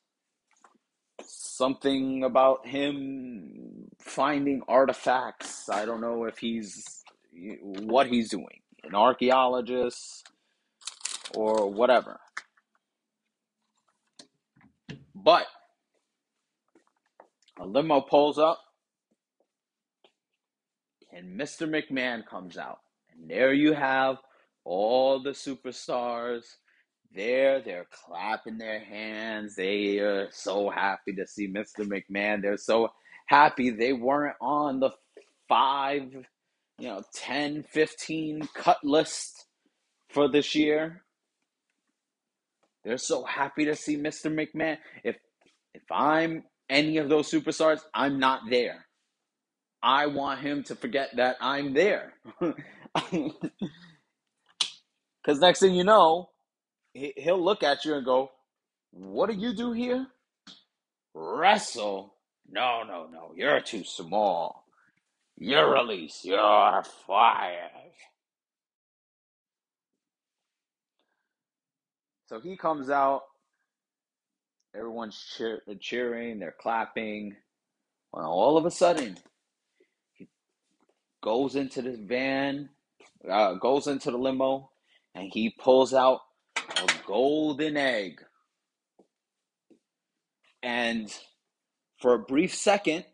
something 1.23 2.25
about 2.25 2.67
him 2.67 3.78
finding 3.99 4.61
artifacts. 4.67 5.69
I 5.69 5.85
don't 5.85 6.01
know 6.01 6.25
if 6.25 6.37
he's 6.37 7.03
what 7.61 8.07
he's 8.07 8.29
doing, 8.29 8.61
an 8.83 8.95
archaeologist 8.95 10.27
or 11.35 11.71
whatever. 11.71 12.19
But 15.15 15.45
a 17.59 17.65
limo 17.65 18.01
pulls 18.01 18.39
up 18.39 18.59
and 21.11 21.39
Mr. 21.39 21.67
McMahon 21.67 22.25
comes 22.25 22.57
out. 22.57 22.79
And 23.11 23.29
there 23.29 23.53
you 23.53 23.73
have 23.73 24.17
all 24.63 25.21
the 25.21 25.31
superstars 25.31 26.43
there. 27.13 27.61
They're 27.61 27.87
clapping 27.91 28.57
their 28.57 28.79
hands. 28.79 29.55
They 29.55 29.99
are 29.99 30.29
so 30.31 30.69
happy 30.69 31.13
to 31.15 31.27
see 31.27 31.47
Mr. 31.47 31.79
McMahon. 31.79 32.41
They're 32.41 32.57
so 32.57 32.91
happy 33.29 33.69
they 33.69 33.93
weren't 33.93 34.35
on 34.41 34.79
the 34.79 34.89
five, 35.47 36.03
you 36.79 36.87
know, 36.87 37.03
10, 37.13 37.63
15 37.63 38.49
cut 38.55 38.83
list 38.83 39.45
for 40.09 40.27
this 40.27 40.55
year. 40.55 41.03
They're 42.83 42.97
so 42.97 43.23
happy 43.23 43.65
to 43.65 43.75
see 43.75 43.97
Mr. 43.97 44.33
McMahon. 44.33 44.77
If 45.03 45.17
if 45.75 45.83
I'm 45.91 46.43
any 46.69 46.97
of 46.97 47.07
those 47.09 47.29
superstars, 47.29 47.81
I'm 47.93 48.19
not 48.19 48.41
there. 48.49 48.85
I 49.83 50.07
want 50.07 50.41
him 50.41 50.63
to 50.63 50.75
forget 50.75 51.09
that 51.17 51.37
I'm 51.39 51.73
there. 51.73 52.13
Because 55.21 55.41
next 55.41 55.59
thing 55.59 55.75
you 55.75 55.83
know, 55.83 56.29
he'll 56.93 57.43
look 57.43 57.61
at 57.61 57.85
you 57.85 57.93
and 57.93 58.05
go, 58.05 58.31
What 58.91 59.29
do 59.29 59.35
you 59.35 59.53
do 59.53 59.73
here? 59.73 60.07
Wrestle? 61.13 62.15
No, 62.51 62.83
no, 62.83 63.07
no. 63.11 63.33
You're 63.35 63.61
too 63.61 63.83
small. 63.83 64.65
You're 65.37 65.71
released. 65.71 66.25
You're 66.25 66.83
fired. 67.07 67.71
So 72.27 72.39
he 72.39 72.57
comes 72.57 72.89
out. 72.89 73.23
Everyone's 74.75 75.17
cheer- 75.35 75.63
cheering. 75.79 76.39
They're 76.39 76.55
clapping. 76.59 77.35
Well, 78.11 78.29
all 78.29 78.57
of 78.57 78.65
a 78.65 78.71
sudden, 78.71 79.17
he 80.13 80.27
goes 81.21 81.55
into 81.55 81.81
the 81.81 81.97
van, 81.97 82.69
uh, 83.29 83.53
goes 83.55 83.87
into 83.87 84.11
the 84.11 84.17
limo, 84.17 84.71
and 85.15 85.29
he 85.31 85.49
pulls 85.51 85.93
out 85.93 86.21
a 86.55 86.87
golden 87.05 87.77
egg. 87.77 88.21
And 90.61 91.11
for 91.99 92.13
a 92.13 92.19
brief 92.19 92.55
second, 92.55 93.05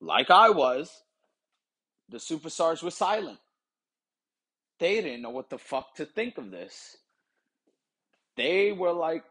like 0.00 0.30
I 0.30 0.50
was, 0.50 0.90
the 2.08 2.18
superstars 2.18 2.82
were 2.82 2.90
silent. 2.90 3.38
They 4.78 5.00
didn't 5.00 5.22
know 5.22 5.30
what 5.30 5.50
the 5.50 5.58
fuck 5.58 5.94
to 5.96 6.04
think 6.06 6.38
of 6.38 6.50
this. 6.50 6.96
They 8.36 8.72
were 8.72 8.92
like, 8.92 9.24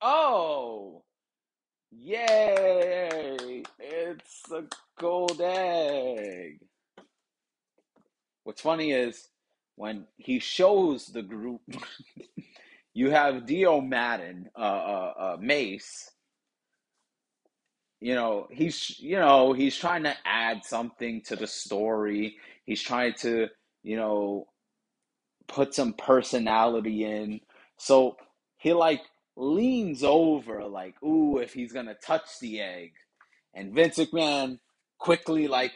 oh, 0.00 1.04
yay, 1.90 3.62
it's 3.78 4.50
a 4.50 4.64
gold 4.98 5.40
egg. 5.42 6.60
What's 8.44 8.62
funny 8.62 8.92
is 8.92 9.28
when 9.76 10.06
he 10.16 10.38
shows 10.38 11.06
the 11.06 11.22
group, 11.22 11.60
you 12.94 13.10
have 13.10 13.46
Dio 13.46 13.80
Maddin, 13.80 14.48
uh, 14.56 14.60
uh, 14.60 15.14
uh, 15.18 15.36
Mace. 15.40 16.10
You 18.04 18.14
know 18.14 18.48
he's 18.50 19.00
you 19.00 19.18
know 19.18 19.54
he's 19.54 19.74
trying 19.74 20.02
to 20.02 20.14
add 20.26 20.62
something 20.62 21.22
to 21.22 21.36
the 21.36 21.46
story. 21.46 22.36
He's 22.66 22.82
trying 22.82 23.14
to 23.20 23.48
you 23.82 23.96
know 23.96 24.46
put 25.48 25.72
some 25.72 25.94
personality 25.94 27.06
in. 27.06 27.40
So 27.78 28.16
he 28.58 28.74
like 28.74 29.00
leans 29.36 30.04
over, 30.04 30.64
like, 30.66 31.02
ooh, 31.02 31.38
if 31.38 31.54
he's 31.54 31.72
gonna 31.72 31.94
touch 31.94 32.26
the 32.42 32.60
egg. 32.60 32.92
And 33.54 33.74
Vince 33.74 33.96
McMahon 33.96 34.58
quickly 34.98 35.48
like 35.48 35.72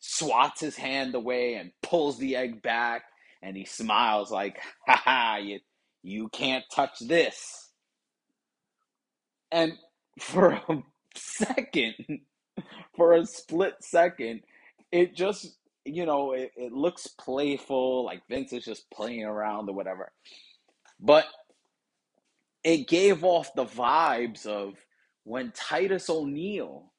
swats 0.00 0.60
his 0.60 0.74
hand 0.74 1.14
away 1.14 1.54
and 1.54 1.70
pulls 1.84 2.18
the 2.18 2.34
egg 2.34 2.60
back 2.60 3.02
and 3.40 3.56
he 3.56 3.64
smiles 3.64 4.32
like, 4.32 4.58
ha 4.88 4.96
ha 4.96 5.36
you 5.36 5.60
you 6.02 6.28
can't 6.30 6.64
touch 6.74 6.98
this. 6.98 7.70
And 9.52 9.74
for 10.18 10.54
a 10.54 10.82
second, 11.18 11.94
for 12.96 13.14
a 13.14 13.26
split 13.26 13.74
second, 13.80 14.42
it 14.92 15.14
just 15.14 15.58
you 15.88 16.06
know, 16.06 16.32
it, 16.32 16.52
it 16.56 16.72
looks 16.72 17.06
playful, 17.06 18.04
like 18.04 18.22
Vince 18.28 18.52
is 18.52 18.64
just 18.64 18.90
playing 18.90 19.24
around 19.24 19.68
or 19.68 19.74
whatever. 19.74 20.12
But 21.00 21.24
it 22.62 22.88
gave 22.88 23.24
off 23.24 23.54
the 23.54 23.64
vibes 23.64 24.46
of 24.46 24.74
when 25.24 25.52
Titus 25.54 26.10
O'Neil, 26.10 26.92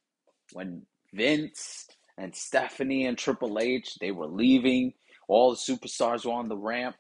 when 0.54 0.84
Vince 1.14 1.88
and 2.18 2.36
Stephanie 2.36 3.06
and 3.06 3.18
Triple 3.18 3.60
H, 3.60 3.98
they 4.02 4.12
were 4.12 4.28
leaving, 4.28 4.94
all 5.28 5.52
the 5.52 5.58
superstars 5.58 6.26
were 6.26 6.34
on 6.34 6.50
the 6.50 6.58
ramp, 6.58 6.96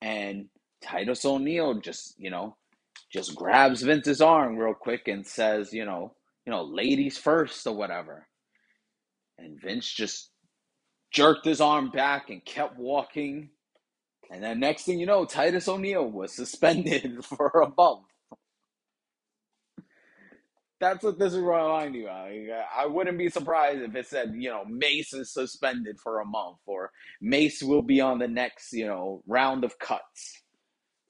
and 0.00 0.46
Titus 0.82 1.24
O'Neil 1.24 1.80
just, 1.80 2.14
you 2.18 2.30
know, 2.30 2.56
just 3.12 3.34
grabs 3.34 3.82
Vince's 3.82 4.20
arm 4.20 4.56
real 4.56 4.74
quick 4.74 5.08
and 5.08 5.26
says, 5.26 5.72
you 5.72 5.84
know, 5.84 6.14
you 6.46 6.52
know, 6.52 6.62
ladies 6.62 7.18
first 7.18 7.66
or 7.66 7.74
whatever. 7.74 8.26
And 9.38 9.60
Vince 9.60 9.92
just 9.92 10.30
jerked 11.12 11.44
his 11.44 11.60
arm 11.60 11.90
back 11.90 12.30
and 12.30 12.44
kept 12.44 12.78
walking. 12.78 13.50
And 14.30 14.42
then 14.42 14.60
next 14.60 14.84
thing 14.84 14.98
you 14.98 15.06
know, 15.06 15.24
Titus 15.24 15.68
O'Neil 15.68 16.08
was 16.10 16.34
suspended 16.34 17.24
for 17.24 17.48
a 17.48 17.72
month. 17.76 18.06
That's 20.78 21.02
what 21.02 21.18
this 21.18 21.32
is 21.32 21.38
reminding 21.38 22.02
you 22.02 22.08
of. 22.08 22.64
I 22.76 22.86
wouldn't 22.86 23.16
be 23.16 23.30
surprised 23.30 23.80
if 23.80 23.94
it 23.94 24.06
said, 24.06 24.34
you 24.36 24.50
know, 24.50 24.62
Mace 24.66 25.14
is 25.14 25.32
suspended 25.32 25.98
for 25.98 26.20
a 26.20 26.26
month 26.26 26.58
or 26.66 26.90
Mace 27.22 27.62
will 27.62 27.80
be 27.82 28.00
on 28.02 28.18
the 28.18 28.28
next, 28.28 28.72
you 28.72 28.86
know, 28.86 29.22
round 29.26 29.64
of 29.64 29.78
cuts 29.78 30.42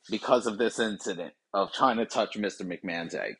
because 0.08 0.46
of 0.46 0.58
this 0.58 0.78
incident 0.78 1.34
of 1.52 1.72
trying 1.72 1.96
to 1.96 2.06
touch 2.06 2.38
Mr. 2.38 2.62
McMahon's 2.62 3.14
egg. 3.14 3.34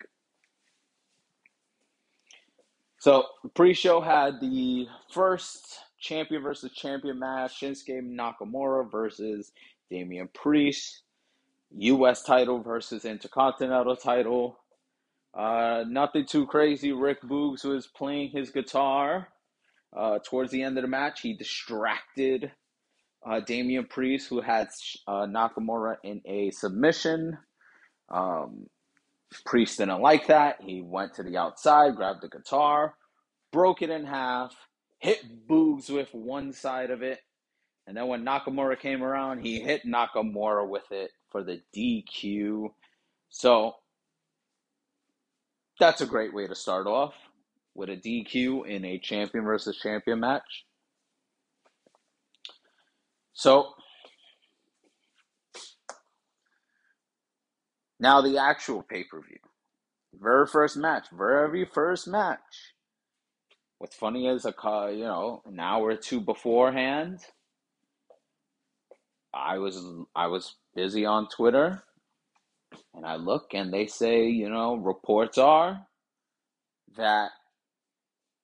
So, 2.99 3.25
pre 3.55 3.75
show 3.75 4.01
had 4.01 4.41
the 4.41 4.87
first 5.13 5.81
champion 6.01 6.43
versus 6.43 6.73
champion 6.73 7.19
match 7.19 7.61
Shinsuke 7.61 8.03
Nakamura 8.03 8.91
versus 8.91 9.53
Damian 9.91 10.29
Priest, 10.35 11.03
U.S. 11.77 12.23
title 12.23 12.61
versus 12.63 13.05
Intercontinental 13.05 13.97
title. 13.97 14.59
Uh, 15.35 15.85
nothing 15.89 16.25
too 16.25 16.47
crazy. 16.47 16.93
Rick 16.93 17.23
Boogs 17.23 17.65
was 17.65 17.87
playing 17.87 18.31
his 18.31 18.51
guitar. 18.51 19.29
Uh, 19.97 20.19
towards 20.25 20.51
the 20.51 20.63
end 20.63 20.79
of 20.79 20.83
the 20.83 20.89
match, 20.89 21.21
he 21.21 21.35
distracted 21.35 22.53
uh, 23.27 23.41
Damian 23.41 23.87
Priest, 23.87 24.29
who 24.29 24.41
had 24.41 24.69
uh, 25.07 25.27
Nakamura 25.27 25.97
in 26.05 26.23
a 26.25 26.51
submission. 26.53 27.39
Um, 28.09 28.67
Priest 29.45 29.79
didn't 29.79 30.01
like 30.01 30.29
that. 30.29 30.61
He 30.61 30.81
went 30.81 31.15
to 31.15 31.23
the 31.23 31.37
outside, 31.37 31.97
grabbed 31.97 32.23
the 32.23 32.29
guitar, 32.29 32.95
broke 33.53 33.83
it 33.83 33.91
in 33.91 34.07
half, 34.07 34.55
hit 34.99 35.47
Boogs 35.49 35.91
with 35.91 36.09
one 36.13 36.53
side 36.53 36.91
of 36.91 37.03
it. 37.03 37.21
And 37.87 37.97
then 37.97 38.09
when 38.09 38.25
Nakamura 38.25 38.79
came 38.79 39.03
around, 39.03 39.41
he 39.41 39.61
hit 39.61 39.83
Nakamura 39.85 40.69
with 40.69 40.91
it 40.91 41.11
for 41.31 41.45
the 41.45 41.61
DQ. 41.77 42.71
So 43.29 43.75
that's 45.79 46.01
a 46.01 46.07
great 46.07 46.35
way 46.35 46.47
to 46.47 46.55
start 46.55 46.87
off 46.87 47.15
with 47.75 47.91
a 47.91 47.97
DQ 47.97 48.67
in 48.67 48.85
a 48.85 48.99
champion 48.99 49.45
versus 49.45 49.79
champion 49.79 50.21
match. 50.21 50.65
So 53.35 53.75
now 57.99 58.21
the 58.21 58.39
actual 58.39 58.83
pay 58.83 59.05
per 59.05 59.21
view. 59.21 59.39
Very 60.15 60.47
first 60.47 60.77
match, 60.77 61.07
very 61.13 61.65
first 61.65 62.09
match. 62.09 62.75
What's 63.79 63.97
funny 63.97 64.27
is 64.27 64.47
uh, 64.47 64.53
a 64.65 64.93
you 64.93 65.05
know 65.05 65.43
an 65.47 65.61
hour 65.61 65.89
or 65.89 65.97
two 65.97 66.21
beforehand, 66.21 67.21
I 69.35 69.59
was 69.59 69.83
I 70.15 70.29
was 70.29 70.57
busy 70.75 71.05
on 71.05 71.29
Twitter, 71.29 71.83
and 72.95 73.05
I 73.05 73.17
look 73.17 73.53
and 73.53 73.73
they 73.73 73.87
say 73.87 74.29
you 74.29 74.49
know 74.49 74.77
reports 74.77 75.37
are 75.37 75.87
that 76.97 77.31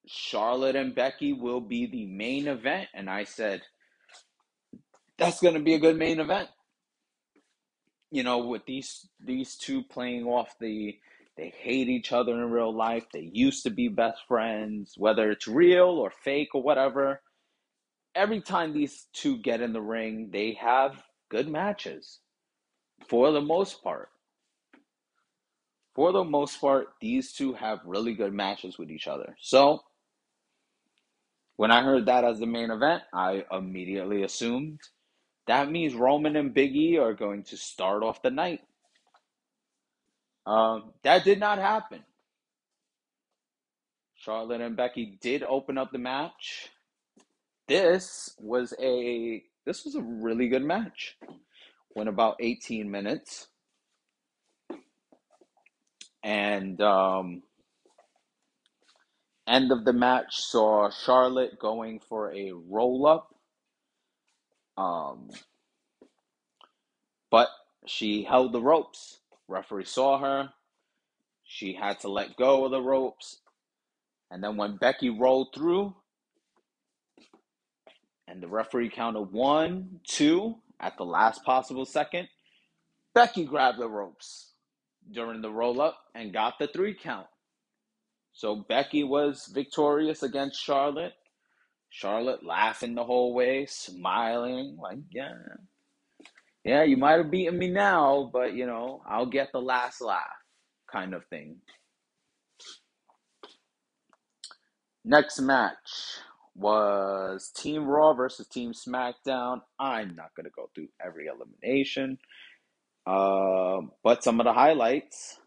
Charlotte 0.06 0.76
and 0.76 0.94
Becky 0.94 1.32
will 1.32 1.60
be 1.60 1.86
the 1.86 2.06
main 2.06 2.46
event, 2.48 2.88
and 2.92 3.08
I 3.08 3.24
said 3.24 3.62
that's 5.18 5.40
going 5.40 5.54
to 5.54 5.60
be 5.60 5.74
a 5.74 5.78
good 5.80 5.96
main 5.96 6.20
event. 6.20 6.48
You 8.12 8.22
know, 8.22 8.46
with 8.46 8.64
these 8.66 9.08
these 9.24 9.56
two 9.56 9.82
playing 9.82 10.26
off 10.26 10.54
the 10.60 10.94
they 11.36 11.52
hate 11.56 11.88
each 11.88 12.12
other 12.12 12.34
in 12.34 12.50
real 12.50 12.74
life. 12.74 13.06
They 13.12 13.30
used 13.32 13.62
to 13.62 13.70
be 13.70 13.88
best 13.88 14.18
friends, 14.28 14.94
whether 14.98 15.30
it's 15.30 15.48
real 15.48 15.88
or 15.88 16.12
fake 16.22 16.50
or 16.54 16.62
whatever. 16.62 17.22
Every 18.14 18.42
time 18.42 18.74
these 18.74 19.06
two 19.14 19.38
get 19.38 19.62
in 19.62 19.72
the 19.72 19.80
ring, 19.80 20.28
they 20.30 20.58
have 20.60 21.02
good 21.30 21.48
matches 21.48 22.20
for 23.08 23.32
the 23.32 23.40
most 23.40 23.82
part. 23.82 24.10
For 25.94 26.12
the 26.12 26.24
most 26.24 26.60
part, 26.60 26.88
these 27.00 27.32
two 27.32 27.54
have 27.54 27.80
really 27.86 28.14
good 28.14 28.34
matches 28.34 28.78
with 28.78 28.90
each 28.90 29.06
other. 29.06 29.34
So, 29.40 29.80
when 31.56 31.70
I 31.70 31.82
heard 31.82 32.06
that 32.06 32.24
as 32.24 32.38
the 32.38 32.46
main 32.46 32.70
event, 32.70 33.02
I 33.14 33.44
immediately 33.50 34.22
assumed 34.22 34.80
that 35.46 35.70
means 35.70 35.94
Roman 35.94 36.36
and 36.36 36.54
Big 36.54 36.74
E 36.76 36.98
are 36.98 37.14
going 37.14 37.44
to 37.44 37.56
start 37.56 38.02
off 38.02 38.22
the 38.22 38.30
night 38.30 38.60
um, 40.46 40.92
that 41.04 41.24
did 41.24 41.38
not 41.38 41.58
happen. 41.58 42.02
Charlotte 44.16 44.60
and 44.60 44.76
Becky 44.76 45.18
did 45.20 45.42
open 45.42 45.78
up 45.78 45.90
the 45.92 45.98
match. 45.98 46.68
This 47.68 48.34
was 48.38 48.74
a 48.80 49.42
this 49.64 49.84
was 49.84 49.94
a 49.94 50.02
really 50.02 50.48
good 50.48 50.64
match. 50.64 51.16
Went 51.94 52.08
about 52.08 52.36
18 52.40 52.90
minutes. 52.90 53.48
And 56.24 56.80
um, 56.80 57.42
end 59.46 59.72
of 59.72 59.84
the 59.84 59.92
match 59.92 60.36
saw 60.36 60.90
Charlotte 60.90 61.58
going 61.58 62.00
for 62.00 62.32
a 62.32 62.52
roll 62.52 63.06
up. 63.06 63.34
Um, 64.76 65.30
but 67.30 67.48
she 67.86 68.24
held 68.24 68.52
the 68.52 68.60
ropes. 68.60 69.18
Referee 69.48 69.84
saw 69.84 70.18
her. 70.18 70.50
She 71.44 71.74
had 71.74 72.00
to 72.00 72.08
let 72.08 72.36
go 72.36 72.64
of 72.64 72.70
the 72.70 72.80
ropes. 72.80 73.38
And 74.30 74.42
then 74.42 74.56
when 74.56 74.76
Becky 74.76 75.10
rolled 75.10 75.48
through, 75.54 75.94
and 78.26 78.42
the 78.42 78.48
referee 78.48 78.88
counted 78.88 79.32
one, 79.32 80.00
two 80.06 80.56
at 80.80 80.96
the 80.96 81.04
last 81.04 81.44
possible 81.44 81.84
second, 81.84 82.28
Becky 83.14 83.44
grabbed 83.44 83.78
the 83.78 83.88
ropes 83.88 84.52
during 85.10 85.42
the 85.42 85.50
roll 85.50 85.80
up 85.82 85.98
and 86.14 86.32
got 86.32 86.58
the 86.58 86.66
three 86.66 86.94
count. 86.94 87.26
So 88.32 88.56
Becky 88.56 89.04
was 89.04 89.50
victorious 89.52 90.22
against 90.22 90.62
Charlotte. 90.62 91.12
Charlotte 91.94 92.42
laughing 92.44 92.94
the 92.94 93.04
whole 93.04 93.34
way, 93.34 93.66
smiling, 93.66 94.78
like, 94.82 94.98
yeah, 95.10 95.34
yeah, 96.64 96.84
you 96.84 96.96
might 96.96 97.18
have 97.18 97.30
beaten 97.30 97.58
me 97.58 97.68
now, 97.68 98.30
but 98.32 98.54
you 98.54 98.66
know, 98.66 99.02
I'll 99.06 99.26
get 99.26 99.52
the 99.52 99.60
last 99.60 100.00
laugh 100.00 100.22
kind 100.90 101.12
of 101.12 101.26
thing. 101.26 101.56
Next 105.04 105.38
match 105.40 106.18
was 106.54 107.50
Team 107.54 107.84
Raw 107.86 108.14
versus 108.14 108.46
Team 108.46 108.72
SmackDown. 108.72 109.60
I'm 109.78 110.16
not 110.16 110.34
going 110.34 110.44
to 110.44 110.50
go 110.56 110.70
through 110.74 110.88
every 111.04 111.26
elimination, 111.26 112.18
uh, 113.06 113.80
but 114.02 114.24
some 114.24 114.40
of 114.40 114.44
the 114.44 114.54
highlights. 114.54 115.40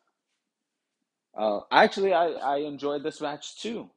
Uh, 1.36 1.62
actually, 1.72 2.14
I, 2.14 2.28
I 2.28 2.58
enjoyed 2.58 3.04
this 3.04 3.20
match 3.20 3.60
too. 3.60 3.90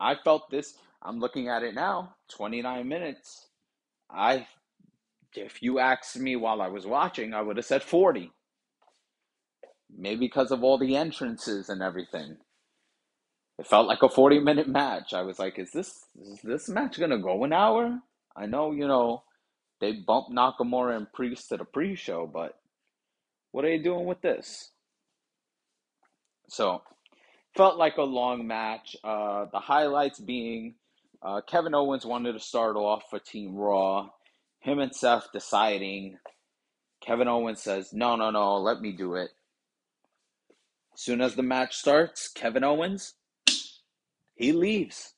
I 0.00 0.16
felt 0.24 0.50
this, 0.50 0.74
I'm 1.02 1.20
looking 1.20 1.48
at 1.48 1.62
it 1.62 1.74
now, 1.74 2.16
29 2.30 2.88
minutes. 2.88 3.48
I 4.10 4.46
if 5.34 5.62
you 5.62 5.78
asked 5.78 6.18
me 6.18 6.36
while 6.36 6.60
I 6.62 6.68
was 6.68 6.86
watching, 6.86 7.34
I 7.34 7.42
would 7.42 7.56
have 7.58 7.66
said 7.66 7.82
40. 7.82 8.32
Maybe 9.96 10.26
because 10.26 10.50
of 10.50 10.64
all 10.64 10.78
the 10.78 10.96
entrances 10.96 11.68
and 11.68 11.82
everything. 11.82 12.38
It 13.58 13.66
felt 13.66 13.86
like 13.88 14.02
a 14.02 14.08
40 14.08 14.40
minute 14.40 14.68
match. 14.68 15.12
I 15.14 15.22
was 15.22 15.38
like, 15.38 15.58
is 15.58 15.72
this 15.72 16.06
is 16.20 16.40
this 16.42 16.68
match 16.68 16.98
gonna 16.98 17.18
go 17.18 17.44
an 17.44 17.52
hour? 17.52 18.00
I 18.36 18.46
know, 18.46 18.72
you 18.72 18.86
know, 18.86 19.24
they 19.80 19.92
bumped 19.92 20.30
Nakamura 20.30 20.96
and 20.96 21.12
Priest 21.12 21.48
to 21.48 21.56
the 21.56 21.64
pre-show, 21.64 22.26
but 22.32 22.54
what 23.52 23.64
are 23.64 23.72
you 23.72 23.82
doing 23.82 24.06
with 24.06 24.20
this? 24.20 24.70
So 26.48 26.82
felt 27.56 27.78
like 27.78 27.96
a 27.96 28.02
long 28.02 28.46
match. 28.46 28.96
Uh, 29.04 29.46
the 29.52 29.60
highlights 29.60 30.20
being 30.20 30.74
uh, 31.22 31.40
Kevin 31.42 31.74
Owens 31.74 32.06
wanted 32.06 32.32
to 32.32 32.40
start 32.40 32.76
off 32.76 33.04
for 33.10 33.18
Team 33.18 33.56
Raw. 33.56 34.08
Him 34.60 34.78
and 34.78 34.94
Seth 34.94 35.28
deciding. 35.32 36.18
Kevin 37.00 37.28
Owens 37.28 37.62
says, 37.62 37.92
No, 37.92 38.16
no, 38.16 38.30
no, 38.30 38.56
let 38.56 38.80
me 38.80 38.92
do 38.92 39.14
it. 39.14 39.30
As 40.94 41.00
soon 41.02 41.20
as 41.20 41.34
the 41.34 41.42
match 41.42 41.76
starts, 41.76 42.28
Kevin 42.28 42.64
Owens, 42.64 43.14
he 44.34 44.52
leaves. 44.52 45.14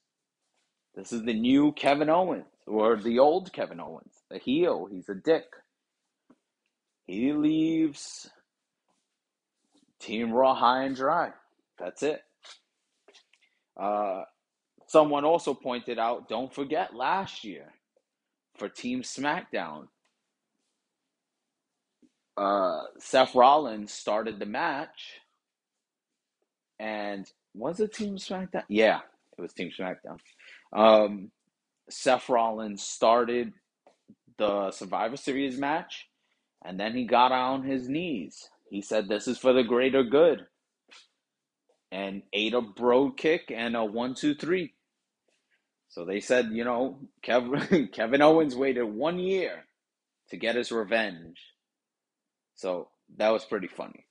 This 0.94 1.12
is 1.12 1.22
the 1.24 1.34
new 1.34 1.72
Kevin 1.72 2.10
Owens, 2.10 2.44
or 2.66 2.96
the 2.96 3.18
old 3.18 3.52
Kevin 3.52 3.80
Owens, 3.80 4.12
the 4.30 4.38
heel. 4.38 4.88
He's 4.90 5.08
a 5.08 5.14
dick. 5.14 5.44
He 7.06 7.32
leaves 7.32 8.28
Team 10.00 10.32
Raw 10.32 10.54
high 10.54 10.84
and 10.84 10.96
dry. 10.96 11.30
That's 11.78 12.02
it. 12.02 12.22
Uh, 13.80 14.22
someone 14.90 15.24
also 15.24 15.54
pointed 15.54 16.00
out 16.00 16.28
don't 16.28 16.52
forget 16.52 16.96
last 16.96 17.44
year 17.44 17.66
for 18.58 18.68
Team 18.68 19.02
SmackDown. 19.02 19.86
Uh, 22.36 22.80
Seth 22.98 23.36
Rollins 23.36 23.92
started 23.92 24.40
the 24.40 24.46
match, 24.46 25.20
and 26.80 27.30
was 27.54 27.78
it 27.78 27.94
Team 27.94 28.16
SmackDown? 28.16 28.64
Yeah, 28.68 29.00
it 29.38 29.40
was 29.40 29.52
Team 29.52 29.70
SmackDown. 29.78 30.18
Um, 30.72 31.30
Seth 31.88 32.28
Rollins 32.28 32.82
started 32.82 33.52
the 34.38 34.72
Survivor 34.72 35.16
Series 35.16 35.56
match, 35.56 36.08
and 36.64 36.80
then 36.80 36.96
he 36.96 37.04
got 37.06 37.30
on 37.30 37.62
his 37.62 37.88
knees. 37.88 38.50
He 38.70 38.82
said, 38.82 39.08
This 39.08 39.28
is 39.28 39.38
for 39.38 39.52
the 39.52 39.62
greater 39.62 40.02
good. 40.02 40.46
And 41.92 42.22
ate 42.32 42.54
a 42.54 42.60
bro 42.60 43.12
kick 43.12 43.52
and 43.54 43.76
a 43.76 43.84
one, 43.84 44.14
two, 44.14 44.34
three. 44.34 44.74
So 45.90 46.04
they 46.04 46.20
said, 46.20 46.50
you 46.52 46.64
know, 46.64 47.00
Kevin, 47.22 47.88
Kevin 47.92 48.22
Owens 48.22 48.54
waited 48.56 48.84
one 48.84 49.18
year 49.18 49.64
to 50.30 50.36
get 50.36 50.54
his 50.54 50.72
revenge. 50.72 51.38
So 52.54 52.88
that 53.18 53.30
was 53.30 53.44
pretty 53.44 53.68
funny. 53.68 54.06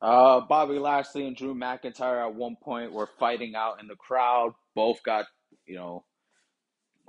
Uh, 0.00 0.40
Bobby 0.40 0.78
Lashley 0.78 1.26
and 1.26 1.36
Drew 1.36 1.54
McIntyre 1.54 2.24
at 2.26 2.34
one 2.34 2.56
point 2.56 2.92
were 2.92 3.08
fighting 3.18 3.54
out 3.54 3.80
in 3.80 3.88
the 3.88 3.96
crowd. 3.96 4.52
Both 4.74 5.02
got, 5.02 5.26
you 5.66 5.76
know, 5.76 6.04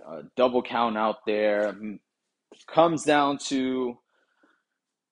a 0.07 0.23
double 0.35 0.61
count 0.61 0.97
out 0.97 1.25
there. 1.25 1.75
Comes 2.67 3.03
down 3.03 3.39
to 3.47 3.97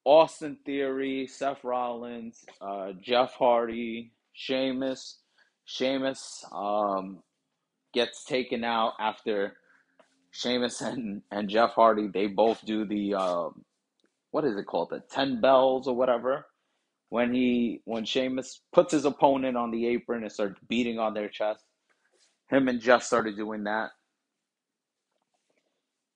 Austin 0.05 0.57
Theory, 0.65 1.27
Seth 1.27 1.63
Rollins, 1.63 2.45
uh, 2.61 2.93
Jeff 3.01 3.33
Hardy, 3.33 4.11
Sheamus. 4.33 5.19
Sheamus 5.65 6.45
um, 6.51 7.21
gets 7.93 8.23
taken 8.25 8.63
out 8.63 8.93
after 8.99 9.55
Sheamus 10.31 10.81
and, 10.81 11.21
and 11.31 11.49
Jeff 11.49 11.73
Hardy. 11.73 12.07
They 12.07 12.27
both 12.27 12.65
do 12.65 12.85
the 12.85 13.15
um, 13.15 13.65
what 14.31 14.45
is 14.45 14.57
it 14.57 14.65
called? 14.65 14.89
The 14.91 15.01
ten 15.11 15.41
bells 15.41 15.87
or 15.87 15.95
whatever. 15.95 16.45
When 17.09 17.33
he 17.33 17.81
when 17.85 18.05
Sheamus 18.05 18.61
puts 18.73 18.93
his 18.93 19.05
opponent 19.05 19.57
on 19.57 19.71
the 19.71 19.87
apron 19.87 20.23
and 20.23 20.31
starts 20.31 20.59
beating 20.67 20.99
on 20.99 21.13
their 21.13 21.29
chest, 21.29 21.63
him 22.49 22.67
and 22.67 22.81
Jeff 22.81 23.03
started 23.03 23.37
doing 23.37 23.63
that. 23.65 23.91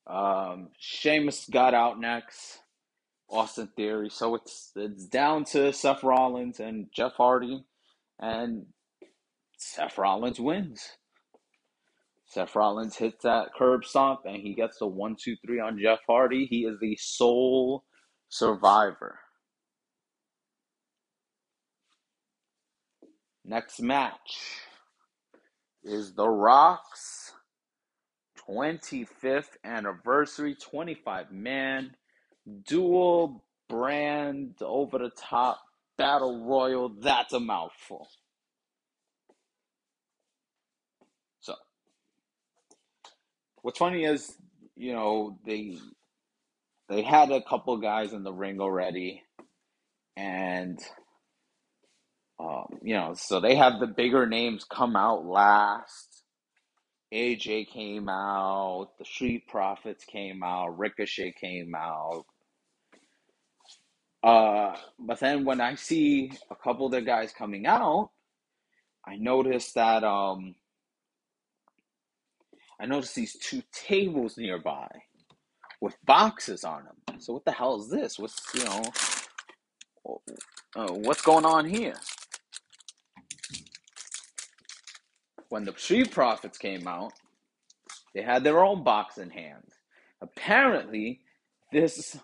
Um, 0.07 0.69
Sheamus 0.79 1.47
got 1.49 1.73
out 1.73 1.99
next. 1.99 2.59
Austin 3.29 3.69
Theory. 3.75 4.09
So 4.09 4.35
it's 4.35 4.71
it's 4.75 5.05
down 5.05 5.45
to 5.45 5.73
Seth 5.73 6.03
Rollins 6.03 6.59
and 6.59 6.87
Jeff 6.93 7.13
Hardy, 7.13 7.63
and 8.19 8.67
Seth 9.57 9.97
Rollins 9.97 10.39
wins. 10.39 10.81
Seth 12.31 12.55
Rollins 12.55 12.95
hits 12.97 13.23
that 13.23 13.53
curb 13.57 13.85
stomp 13.85 14.21
and 14.25 14.37
he 14.37 14.55
gets 14.55 14.79
the 14.79 14.87
one, 14.87 15.17
two, 15.21 15.35
three 15.45 15.59
on 15.59 15.79
Jeff 15.79 15.99
Hardy. 16.07 16.47
He 16.47 16.61
is 16.61 16.79
the 16.81 16.97
sole 16.99 17.83
survivor. 18.29 19.19
Next 23.45 23.81
match 23.81 24.59
is 25.83 26.13
The 26.13 26.29
Rock's 26.29 27.33
25th 28.49 29.57
anniversary, 29.63 30.55
25 30.55 31.31
man 31.31 31.95
dual 32.67 33.43
brand 33.69 34.55
over 34.61 34.99
the 34.99 35.11
top 35.17 35.61
battle 35.97 36.45
royal. 36.45 36.89
That's 36.89 37.33
a 37.33 37.39
mouthful. 37.39 38.09
So, 41.41 41.55
what's 43.63 43.79
funny 43.79 44.05
is, 44.05 44.35
you 44.75 44.93
know, 44.93 45.39
they 45.45 45.77
they 46.89 47.01
had 47.03 47.31
a 47.31 47.41
couple 47.43 47.77
guys 47.77 48.13
in 48.13 48.23
the 48.23 48.33
ring 48.33 48.61
already, 48.61 49.23
and 50.17 50.79
um, 52.39 52.79
you 52.83 52.95
know, 52.95 53.13
so 53.15 53.39
they 53.41 53.55
have 53.55 53.79
the 53.79 53.87
bigger 53.87 54.27
names 54.27 54.65
come 54.65 54.95
out 54.95 55.25
last. 55.25 56.23
AJ 57.13 57.69
came 57.69 58.09
out, 58.09 58.91
the 58.99 59.05
Street 59.05 59.47
Profits 59.47 60.05
came 60.05 60.43
out, 60.43 60.77
Ricochet 60.79 61.33
came 61.39 61.75
out, 61.75 62.25
uh, 64.23 64.75
but 64.99 65.19
then 65.19 65.45
when 65.45 65.61
I 65.61 65.75
see 65.75 66.31
a 66.51 66.55
couple 66.55 66.87
of 66.87 66.93
the 66.93 67.01
guys 67.01 67.33
coming 67.33 67.65
out, 67.67 68.11
I 69.07 69.17
notice 69.17 69.73
that 69.73 70.03
um, 70.03 70.55
I 72.81 72.87
notice 72.87 73.13
these 73.13 73.37
two 73.37 73.61
tables 73.71 74.37
nearby 74.37 74.87
with 75.81 75.95
boxes 76.03 76.63
on 76.63 76.85
them. 76.85 77.19
So 77.19 77.33
what 77.33 77.45
the 77.45 77.51
hell 77.51 77.79
is 77.79 77.89
this? 77.89 78.17
What's 78.17 78.39
you 78.55 78.65
know, 78.65 78.83
uh, 80.75 80.93
what's 80.93 81.21
going 81.21 81.45
on 81.45 81.65
here? 81.65 81.93
When 85.49 85.63
the 85.63 85.73
Street 85.77 86.11
Profits 86.11 86.57
came 86.57 86.87
out, 86.87 87.13
they 88.15 88.23
had 88.23 88.43
their 88.43 88.63
own 88.63 88.83
box 88.83 89.19
in 89.19 89.29
hand. 89.29 89.63
Apparently, 90.21 91.21
this 91.71 92.17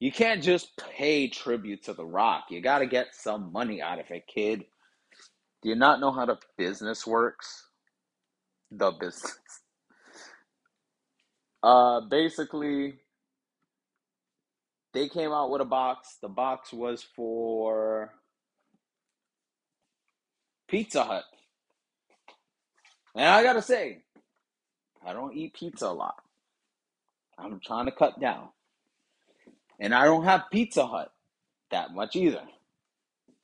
you 0.00 0.12
can't 0.12 0.42
just 0.42 0.76
pay 0.78 1.28
tribute 1.28 1.84
to 1.84 1.92
The 1.92 2.06
Rock. 2.06 2.44
You 2.50 2.62
got 2.62 2.78
to 2.78 2.86
get 2.86 3.14
some 3.14 3.52
money 3.52 3.82
out 3.82 3.98
of 4.00 4.10
it, 4.10 4.26
kid. 4.26 4.64
Do 5.62 5.68
you 5.68 5.74
not 5.76 6.00
know 6.00 6.10
how 6.10 6.26
the 6.26 6.38
business 6.56 7.06
works? 7.06 7.68
The 8.70 8.90
business. 8.92 9.34
Uh, 11.64 12.02
basically, 12.02 12.96
they 14.92 15.08
came 15.08 15.32
out 15.32 15.50
with 15.50 15.62
a 15.62 15.64
box. 15.64 16.18
The 16.20 16.28
box 16.28 16.74
was 16.74 17.02
for 17.16 18.12
Pizza 20.68 21.04
Hut. 21.04 21.24
And 23.16 23.24
I 23.26 23.42
gotta 23.42 23.62
say, 23.62 24.02
I 25.06 25.14
don't 25.14 25.34
eat 25.34 25.54
pizza 25.54 25.86
a 25.86 25.88
lot. 25.88 26.16
I'm 27.38 27.60
trying 27.60 27.86
to 27.86 27.92
cut 27.92 28.20
down. 28.20 28.48
And 29.80 29.94
I 29.94 30.04
don't 30.04 30.24
have 30.24 30.50
Pizza 30.52 30.86
Hut 30.86 31.10
that 31.70 31.94
much 31.94 32.14
either. 32.14 32.42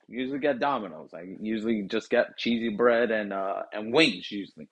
Usually 0.07 0.39
get 0.39 0.59
Domino's. 0.59 1.09
I 1.15 1.37
usually 1.41 1.81
just 1.83 2.11
get 2.11 2.37
cheesy 2.37 2.69
bread 2.69 3.09
and 3.09 3.33
uh, 3.33 3.63
and 3.73 3.93
wings 3.93 4.31
usually. 4.31 4.69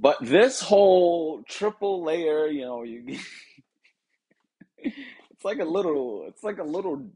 But 0.00 0.18
this 0.20 0.60
whole 0.60 1.42
triple 1.48 2.04
layer, 2.04 2.48
you 2.48 2.62
know, 2.62 2.82
you 2.82 3.04
it's 4.78 5.44
like 5.44 5.58
a 5.58 5.64
little 5.64 6.26
it's 6.28 6.44
like 6.44 6.58
a 6.58 6.64
little 6.64 7.06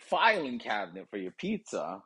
filing 0.00 0.58
cabinet 0.58 1.06
for 1.10 1.18
your 1.18 1.32
pizza. 1.32 2.02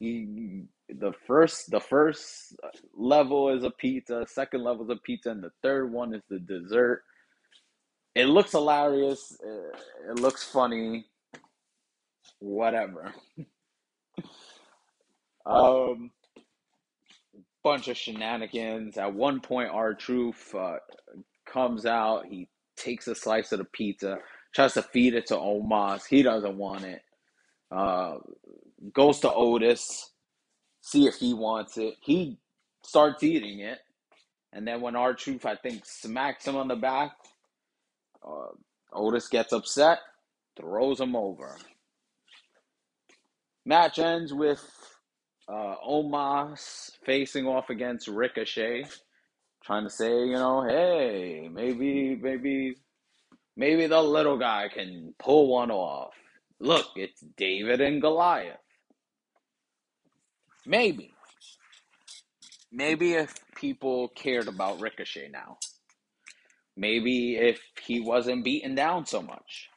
You, 0.00 0.66
the 0.88 1.12
first 1.26 1.70
the 1.70 1.80
first 1.80 2.56
level 2.96 3.56
is 3.56 3.64
a 3.64 3.70
pizza, 3.70 4.26
second 4.28 4.62
level 4.62 4.84
is 4.84 4.90
a 4.90 5.00
pizza, 5.00 5.30
and 5.30 5.42
the 5.42 5.50
third 5.62 5.92
one 5.92 6.14
is 6.14 6.22
the 6.28 6.38
dessert 6.38 7.02
it 8.14 8.26
looks 8.26 8.52
hilarious. 8.52 9.36
It 10.08 10.20
looks 10.20 10.44
funny. 10.44 11.06
Whatever. 12.38 13.12
um, 15.46 16.10
bunch 17.64 17.88
of 17.88 17.96
shenanigans. 17.96 18.98
At 18.98 19.14
one 19.14 19.40
point, 19.40 19.70
R-Truth 19.72 20.54
uh, 20.54 20.76
comes 21.46 21.86
out. 21.86 22.26
He 22.26 22.48
takes 22.76 23.08
a 23.08 23.14
slice 23.14 23.50
of 23.52 23.58
the 23.58 23.64
pizza, 23.64 24.18
tries 24.54 24.74
to 24.74 24.82
feed 24.82 25.14
it 25.14 25.26
to 25.28 25.36
Omos. 25.36 26.06
He 26.06 26.22
doesn't 26.22 26.56
want 26.58 26.84
it. 26.84 27.02
Uh, 27.72 28.18
goes 28.92 29.20
to 29.20 29.32
Otis, 29.32 30.12
see 30.82 31.06
if 31.06 31.16
he 31.16 31.34
wants 31.34 31.78
it. 31.78 31.94
He 32.02 32.38
starts 32.84 33.22
eating 33.24 33.60
it, 33.60 33.78
and 34.52 34.68
then 34.68 34.80
when 34.80 34.94
R-Truth, 34.94 35.46
I 35.46 35.56
think, 35.56 35.84
smacks 35.86 36.46
him 36.46 36.56
on 36.56 36.68
the 36.68 36.76
back, 36.76 37.12
uh, 38.24 38.52
Otis 38.92 39.28
gets 39.28 39.52
upset, 39.52 39.98
throws 40.56 41.00
him 41.00 41.16
over. 41.16 41.56
Match 43.64 43.98
ends 43.98 44.32
with 44.32 44.62
uh, 45.48 45.76
Omos 45.86 46.92
facing 47.04 47.46
off 47.46 47.70
against 47.70 48.08
Ricochet, 48.08 48.86
trying 49.62 49.84
to 49.84 49.90
say, 49.90 50.10
you 50.10 50.34
know, 50.34 50.62
hey, 50.66 51.48
maybe, 51.52 52.16
maybe, 52.16 52.76
maybe 53.56 53.86
the 53.86 54.00
little 54.02 54.38
guy 54.38 54.68
can 54.72 55.14
pull 55.18 55.48
one 55.48 55.70
off. 55.70 56.14
Look, 56.60 56.86
it's 56.96 57.20
David 57.36 57.80
and 57.80 58.00
Goliath. 58.00 58.58
Maybe. 60.66 61.12
Maybe 62.72 63.12
if 63.14 63.34
people 63.54 64.08
cared 64.08 64.48
about 64.48 64.80
Ricochet 64.80 65.28
now. 65.30 65.58
Maybe 66.76 67.36
if 67.36 67.60
he 67.84 68.00
wasn't 68.00 68.44
beaten 68.44 68.74
down 68.74 69.06
so 69.06 69.22
much. 69.22 69.68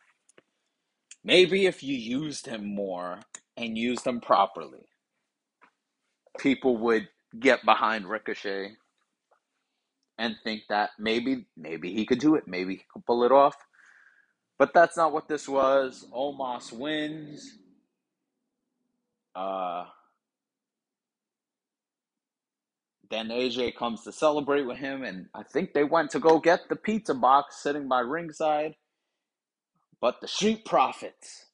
Maybe 1.24 1.66
if 1.66 1.84
you 1.84 1.96
used 1.96 2.48
him 2.48 2.66
more 2.66 3.20
and 3.58 3.78
used 3.78 4.08
him 4.08 4.22
properly, 4.22 4.86
people 6.38 6.78
would 6.78 7.10
get 7.40 7.66
behind 7.66 8.08
Ricochet 8.10 8.72
and 10.18 10.36
think 10.44 10.64
that 10.70 10.92
maybe 11.00 11.46
maybe 11.58 11.94
he 11.94 12.06
could 12.06 12.20
do 12.20 12.36
it, 12.36 12.48
maybe 12.48 12.76
he 12.78 12.84
could 12.94 13.06
pull 13.06 13.24
it 13.24 13.32
off. 13.32 13.56
But 14.60 14.74
that's 14.74 14.98
not 14.98 15.14
what 15.14 15.28
this 15.28 15.48
was. 15.48 16.06
Omos 16.14 16.74
wins. 16.74 17.60
Uh, 19.36 19.86
then 23.12 23.30
AJ 23.30 23.76
comes 23.78 24.04
to 24.04 24.12
celebrate 24.12 24.64
with 24.64 24.78
him, 24.78 25.04
and 25.04 25.28
I 25.36 25.44
think 25.44 25.74
they 25.74 25.84
went 25.84 26.12
to 26.12 26.20
go 26.20 26.40
get 26.40 26.70
the 26.70 26.76
pizza 26.76 27.14
box 27.14 27.62
sitting 27.64 27.88
by 27.88 28.00
ringside. 28.02 28.76
But 30.02 30.22
the 30.22 30.30
Street 30.30 30.66
Profits, 30.66 31.48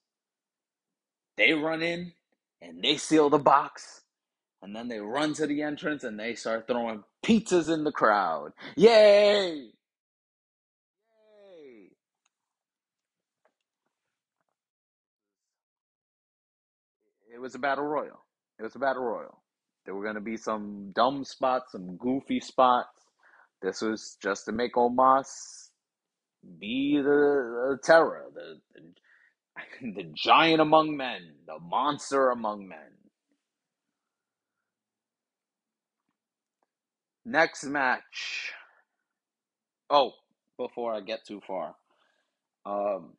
they 1.37 1.53
run 1.53 1.83
in 1.83 2.13
and 2.61 2.83
they 2.83 2.97
seal 2.97 3.29
the 3.31 3.39
box, 3.39 4.02
and 4.63 4.75
then 4.75 4.87
they 4.87 4.99
run 4.99 5.33
to 5.35 5.45
the 5.45 5.61
entrance 5.61 6.03
and 6.03 6.19
they 6.19 6.35
start 6.35 6.67
throwing 6.67 7.03
pizzas 7.23 7.71
in 7.71 7.83
the 7.83 7.91
crowd. 7.91 8.51
Yay! 8.77 9.69
It 17.33 17.39
was 17.41 17.55
a 17.55 17.59
battle 17.59 17.83
royal. 17.83 18.23
It 18.59 18.63
was 18.63 18.75
a 18.75 18.79
battle 18.79 19.03
royal. 19.03 19.43
There 19.85 19.93
were 19.95 20.03
going 20.03 20.15
to 20.15 20.21
be 20.21 20.37
some 20.37 20.91
dumb 20.95 21.25
spots, 21.25 21.73
some 21.73 21.97
goofy 21.97 22.39
spots. 22.39 23.01
This 23.61 23.81
was 23.81 24.17
just 24.21 24.45
to 24.45 24.53
make 24.53 24.75
Omos 24.75 25.69
be 26.59 26.97
the, 26.97 27.01
the 27.03 27.79
terror, 27.83 28.25
the, 28.33 28.59
the 28.73 28.81
the 29.95 30.11
giant 30.15 30.61
among 30.61 30.95
men, 30.97 31.33
the 31.45 31.59
monster 31.59 32.29
among 32.29 32.67
men. 32.67 33.02
Next 37.25 37.63
match. 37.65 38.51
Oh, 39.89 40.11
before 40.57 40.93
I 40.93 41.01
get 41.01 41.25
too 41.25 41.41
far, 41.47 41.75
um, 42.65 43.13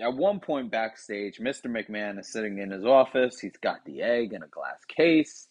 at 0.00 0.14
one 0.14 0.40
point 0.40 0.70
backstage, 0.70 1.38
Mr. 1.38 1.66
McMahon 1.66 2.18
is 2.20 2.32
sitting 2.32 2.58
in 2.58 2.70
his 2.70 2.84
office. 2.84 3.38
He's 3.40 3.56
got 3.62 3.84
the 3.84 4.02
egg 4.02 4.32
in 4.32 4.42
a 4.42 4.48
glass 4.48 4.78
case. 4.88 5.48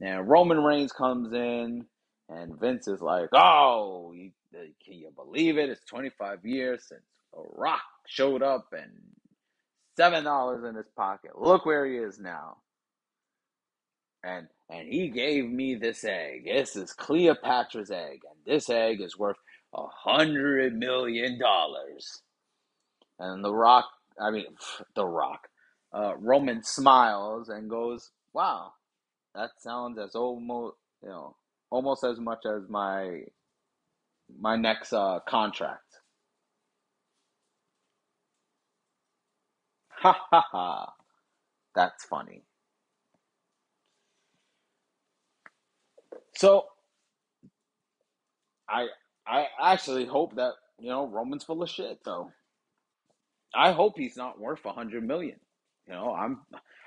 And 0.00 0.28
Roman 0.28 0.58
Reigns 0.62 0.92
comes 0.92 1.32
in, 1.32 1.86
and 2.28 2.58
Vince 2.60 2.88
is 2.88 3.00
like, 3.00 3.28
Oh, 3.34 4.12
you, 4.14 4.32
can 4.52 4.94
you 4.94 5.10
believe 5.14 5.58
it? 5.58 5.70
It's 5.70 5.84
25 5.86 6.44
years 6.44 6.84
since 6.88 7.02
The 7.32 7.42
Rock 7.56 7.82
showed 8.06 8.42
up 8.42 8.68
and 8.72 8.92
$7 9.98 10.68
in 10.68 10.74
his 10.74 10.88
pocket. 10.96 11.32
Look 11.38 11.66
where 11.66 11.86
he 11.86 11.96
is 11.96 12.18
now. 12.18 12.58
And 14.24 14.48
and 14.68 14.88
he 14.88 15.08
gave 15.08 15.46
me 15.50 15.74
this 15.76 16.04
egg. 16.04 16.44
This 16.44 16.76
is 16.76 16.92
Cleopatra's 16.92 17.90
egg, 17.90 18.20
and 18.28 18.38
this 18.46 18.68
egg 18.70 19.00
is 19.00 19.18
worth 19.18 19.38
a 19.74 19.86
hundred 19.86 20.74
million 20.76 21.38
dollars. 21.38 22.22
And 23.18 23.44
the 23.44 23.54
Rock, 23.54 23.86
I 24.20 24.30
mean, 24.30 24.46
the 24.96 25.06
Rock, 25.06 25.48
uh, 25.94 26.16
Roman 26.18 26.62
smiles 26.64 27.48
and 27.50 27.70
goes, 27.70 28.10
"Wow, 28.34 28.72
that 29.34 29.50
sounds 29.60 29.98
as 29.98 30.14
almost, 30.16 30.76
you 31.02 31.10
know, 31.10 31.36
almost 31.70 32.04
as 32.04 32.18
much 32.20 32.46
as 32.46 32.68
my 32.68 33.22
my 34.38 34.56
next 34.56 34.92
uh, 34.92 35.20
contract." 35.28 35.82
Ha 39.90 40.12
ha 40.30 40.44
ha! 40.52 40.94
That's 41.74 42.04
funny. 42.04 42.44
So 46.40 46.64
I 48.66 48.86
I 49.26 49.48
actually 49.62 50.06
hope 50.06 50.36
that 50.36 50.54
you 50.78 50.88
know 50.88 51.06
Roman's 51.06 51.44
full 51.44 51.62
of 51.62 51.68
shit 51.68 51.98
though. 52.02 52.32
I 53.54 53.72
hope 53.72 53.98
he's 53.98 54.16
not 54.16 54.40
worth 54.40 54.64
a 54.64 54.72
hundred 54.72 55.06
million. 55.06 55.38
You 55.86 55.92
know, 55.92 56.14
I'm 56.14 56.40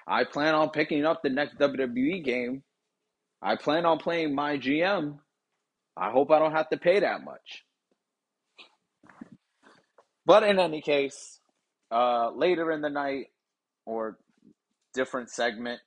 I 0.07 0.23
plan 0.23 0.55
on 0.55 0.71
picking 0.71 1.05
up 1.05 1.21
the 1.21 1.29
next 1.29 1.59
WWE 1.59 2.23
game. 2.25 2.63
I 3.43 3.55
plan 3.55 3.85
on 3.85 3.99
playing 3.99 4.33
my 4.33 4.57
GM. 4.57 5.19
I 5.95 6.09
hope 6.09 6.31
I 6.31 6.39
don't 6.39 6.53
have 6.53 6.69
to 6.69 6.77
pay 6.77 7.01
that 7.01 7.23
much. 7.23 7.63
But 10.25 10.41
in 10.41 10.57
any 10.57 10.81
case, 10.81 11.39
uh, 11.91 12.31
later 12.31 12.71
in 12.71 12.81
the 12.81 12.89
night 12.89 13.27
or 13.85 14.17
different 14.95 15.29
segment, 15.29 15.79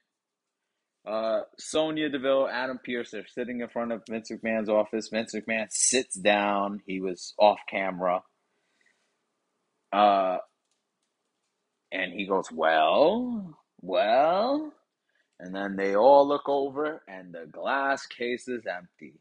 uh, 1.07 1.43
Sonya 1.59 2.09
Deville, 2.09 2.49
Adam 2.49 2.81
Pearce 2.85 3.15
are 3.15 3.27
sitting 3.27 3.61
in 3.61 3.69
front 3.69 3.93
of 3.93 4.03
Vince 4.09 4.31
McMahon's 4.31 4.69
office. 4.69 5.09
Vince 5.09 5.35
McMahon 5.35 5.67
sits 5.71 6.17
down. 6.17 6.83
He 6.85 7.01
was 7.01 7.33
off 7.39 7.61
camera. 7.69 8.23
Uh, 9.93 10.39
and 11.93 12.13
he 12.13 12.27
goes, 12.27 12.51
Well, 12.53 13.57
well. 13.81 14.73
And 15.39 15.55
then 15.55 15.77
they 15.77 15.95
all 15.95 16.27
look 16.27 16.49
over, 16.49 17.03
and 17.07 17.33
the 17.33 17.47
glass 17.47 18.07
case 18.07 18.49
is 18.49 18.65
empty. 18.67 19.21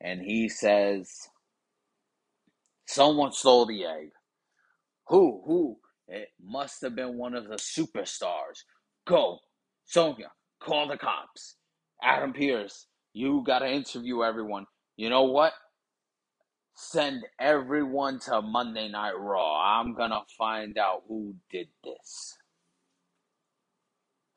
And 0.00 0.20
he 0.20 0.48
says, 0.48 1.10
Someone 2.86 3.32
stole 3.32 3.64
the 3.64 3.84
egg. 3.84 4.10
Who? 5.06 5.42
Who? 5.46 5.78
It 6.08 6.28
must 6.42 6.82
have 6.82 6.94
been 6.94 7.16
one 7.16 7.34
of 7.34 7.48
the 7.48 7.56
superstars. 7.56 8.64
Go, 9.06 9.38
Sonya, 9.86 10.30
call 10.60 10.88
the 10.88 10.96
cops. 10.96 11.56
Adam 12.02 12.32
Pearce, 12.32 12.86
you 13.12 13.42
got 13.46 13.60
to 13.60 13.68
interview 13.70 14.22
everyone. 14.22 14.66
You 14.96 15.10
know 15.10 15.24
what? 15.24 15.52
Send 16.74 17.24
everyone 17.40 18.20
to 18.20 18.40
Monday 18.40 18.88
Night 18.88 19.18
Raw. 19.18 19.80
I'm 19.80 19.94
going 19.94 20.10
to 20.10 20.22
find 20.36 20.78
out 20.78 21.02
who 21.08 21.34
did 21.50 21.68
this. 21.82 22.36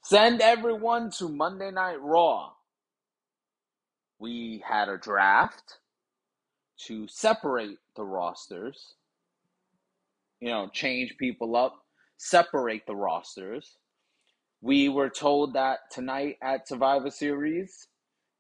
Send 0.04 0.42
everyone 0.42 1.12
to 1.20 1.30
Monday 1.30 1.72
Night 1.72 2.02
Raw. 2.02 2.52
We 4.20 4.64
had 4.68 4.90
a 4.90 4.98
draft 4.98 5.78
to 6.88 7.08
separate 7.08 7.78
the 7.96 8.04
rosters, 8.04 8.96
you 10.40 10.50
know, 10.50 10.70
change 10.74 11.16
people 11.18 11.56
up, 11.56 11.76
separate 12.18 12.86
the 12.88 12.96
rosters. 12.96 13.78
We 14.62 14.90
were 14.90 15.10
told 15.10 15.54
that 15.54 15.80
tonight 15.92 16.38
at 16.44 16.68
Survivor 16.68 17.12
Series 17.12 17.88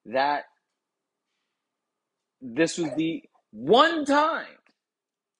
that 0.06 0.46
this 2.42 2.78
was 2.78 2.92
the 2.96 3.24
one 3.52 4.06
time 4.06 4.48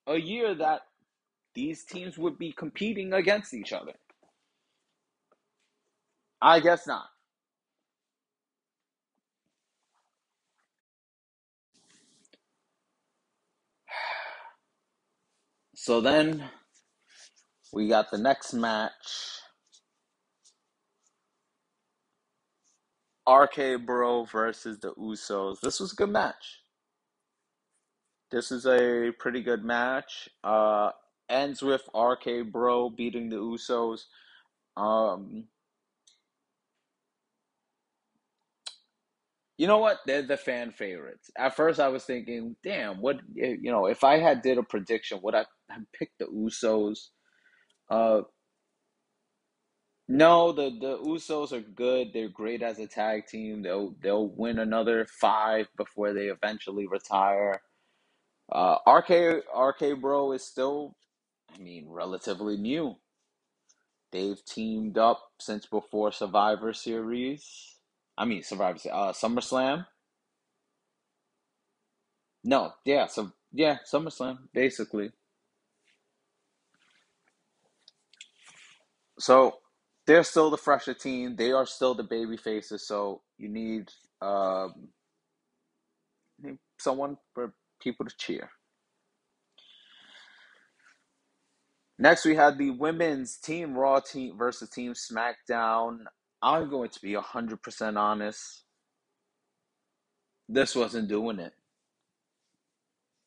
a 0.06 0.18
year 0.18 0.54
that 0.54 0.82
these 1.54 1.84
teams 1.84 2.18
would 2.18 2.38
be 2.38 2.52
competing 2.52 3.12
against 3.14 3.54
each 3.54 3.72
other. 3.72 3.94
I 6.42 6.60
guess 6.60 6.86
not. 6.86 7.06
So 15.76 16.00
then 16.00 16.44
we 17.72 17.88
got 17.88 18.10
the 18.10 18.18
next 18.18 18.54
match. 18.54 19.31
RK 23.28 23.86
Bro 23.86 24.24
versus 24.26 24.78
the 24.80 24.92
Usos. 24.94 25.60
This 25.60 25.80
was 25.80 25.92
a 25.92 25.96
good 25.96 26.10
match. 26.10 26.62
This 28.30 28.50
is 28.50 28.66
a 28.66 29.12
pretty 29.18 29.42
good 29.42 29.64
match. 29.64 30.28
Uh, 30.42 30.90
ends 31.28 31.62
with 31.62 31.82
RK 31.94 32.50
Bro 32.50 32.90
beating 32.90 33.28
the 33.28 33.36
Usos. 33.36 34.00
Um, 34.76 35.44
you 39.58 39.66
know 39.66 39.78
what? 39.78 39.98
They're 40.06 40.22
the 40.22 40.36
fan 40.36 40.72
favorites. 40.72 41.30
At 41.38 41.54
first, 41.54 41.78
I 41.78 41.88
was 41.88 42.04
thinking, 42.04 42.56
damn, 42.64 43.00
what 43.00 43.20
you 43.34 43.70
know? 43.70 43.86
If 43.86 44.02
I 44.02 44.18
had 44.18 44.42
did 44.42 44.58
a 44.58 44.62
prediction, 44.62 45.20
would 45.22 45.34
I 45.34 45.44
have 45.70 45.82
picked 45.96 46.18
the 46.18 46.26
Usos? 46.26 47.08
Uh, 47.90 48.22
no, 50.12 50.52
the 50.52 50.70
the 50.70 50.98
Usos 50.98 51.52
are 51.52 51.60
good. 51.62 52.12
They're 52.12 52.28
great 52.28 52.62
as 52.62 52.78
a 52.78 52.86
tag 52.86 53.26
team. 53.28 53.62
They'll 53.62 53.94
they'll 54.02 54.28
win 54.28 54.58
another 54.58 55.06
five 55.06 55.68
before 55.76 56.12
they 56.12 56.26
eventually 56.26 56.86
retire. 56.86 57.62
Uh, 58.52 58.76
RK 58.86 59.44
RK 59.56 60.00
Bro 60.00 60.32
is 60.32 60.46
still, 60.46 60.96
I 61.54 61.58
mean, 61.58 61.86
relatively 61.88 62.58
new. 62.58 62.96
They've 64.12 64.44
teamed 64.44 64.98
up 64.98 65.22
since 65.40 65.66
before 65.66 66.12
Survivor 66.12 66.74
Series. 66.74 67.76
I 68.18 68.26
mean, 68.26 68.42
Survivor 68.42 68.78
uh, 68.92 69.12
SummerSlam. 69.12 69.86
No, 72.44 72.72
yeah, 72.84 73.06
so 73.06 73.32
yeah, 73.52 73.78
SummerSlam 73.90 74.38
basically. 74.52 75.12
So 79.18 79.61
they're 80.12 80.22
still 80.24 80.50
the 80.50 80.58
fresher 80.58 80.92
team. 80.92 81.36
They 81.36 81.52
are 81.52 81.64
still 81.64 81.94
the 81.94 82.02
baby 82.02 82.36
faces. 82.36 82.86
So 82.86 83.22
you 83.38 83.48
need 83.48 83.88
um, 84.20 84.88
need 86.42 86.58
someone 86.78 87.16
for 87.32 87.54
people 87.80 88.04
to 88.04 88.14
cheer. 88.18 88.50
Next, 91.98 92.26
we 92.26 92.34
had 92.34 92.58
the 92.58 92.70
women's 92.70 93.38
team 93.38 93.74
Raw 93.74 94.00
team 94.00 94.36
versus 94.36 94.68
Team 94.68 94.92
SmackDown. 94.92 96.00
I'm 96.42 96.68
going 96.68 96.90
to 96.90 97.00
be 97.00 97.14
100% 97.14 97.96
honest. 97.96 98.64
This 100.46 100.74
wasn't 100.76 101.08
doing 101.08 101.38
it. 101.38 101.54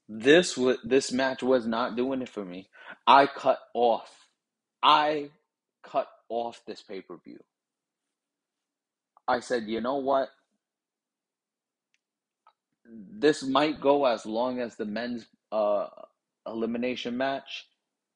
This 0.07 0.55
was 0.55 0.77
this 0.83 1.11
match 1.11 1.41
was 1.41 1.65
not 1.65 1.95
doing 1.95 2.21
it 2.21 2.29
for 2.29 2.45
me. 2.45 2.69
I 3.07 3.25
cut 3.25 3.57
off. 3.73 4.27
I 4.83 5.31
cut 5.83 6.07
off 6.29 6.61
this 6.67 6.81
pay-per-view. 6.83 7.39
I 9.27 9.39
said, 9.41 9.63
"You 9.67 9.81
know 9.81 9.97
what? 9.97 10.29
This 12.85 13.43
might 13.43 13.81
go 13.81 14.05
as 14.05 14.25
long 14.25 14.59
as 14.59 14.75
the 14.77 14.85
men's 14.85 15.27
uh 15.51 15.87
elimination 16.47 17.17
match. 17.17 17.67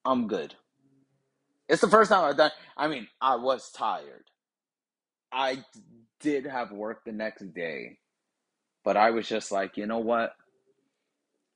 I'm 0.05 0.27
good." 0.27 0.55
It's 1.69 1.81
the 1.81 1.89
first 1.89 2.09
time 2.11 2.25
I've 2.25 2.37
done. 2.37 2.51
I 2.77 2.87
mean, 2.87 3.07
I 3.21 3.35
was 3.37 3.71
tired. 3.71 4.25
I 5.31 5.63
did 6.19 6.45
have 6.45 6.71
work 6.71 7.03
the 7.05 7.11
next 7.11 7.53
day, 7.53 7.99
but 8.83 8.97
I 8.97 9.11
was 9.11 9.27
just 9.27 9.51
like, 9.51 9.77
you 9.77 9.85
know 9.87 9.99
what? 9.99 10.33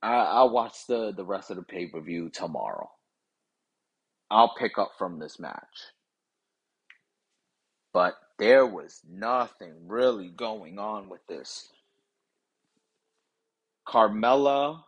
I, 0.02 0.14
I'll 0.14 0.50
watch 0.50 0.86
the 0.88 1.12
the 1.12 1.24
rest 1.24 1.50
of 1.50 1.56
the 1.56 1.62
pay 1.64 1.88
per 1.88 2.00
view 2.00 2.30
tomorrow. 2.30 2.90
I'll 4.30 4.54
pick 4.58 4.78
up 4.78 4.92
from 4.98 5.18
this 5.18 5.38
match. 5.40 5.92
But 7.94 8.16
there 8.38 8.66
was 8.66 9.00
nothing 9.08 9.88
really 9.88 10.28
going 10.28 10.80
on 10.80 11.08
with 11.08 11.26
this. 11.28 11.70
Carmella 13.88 14.82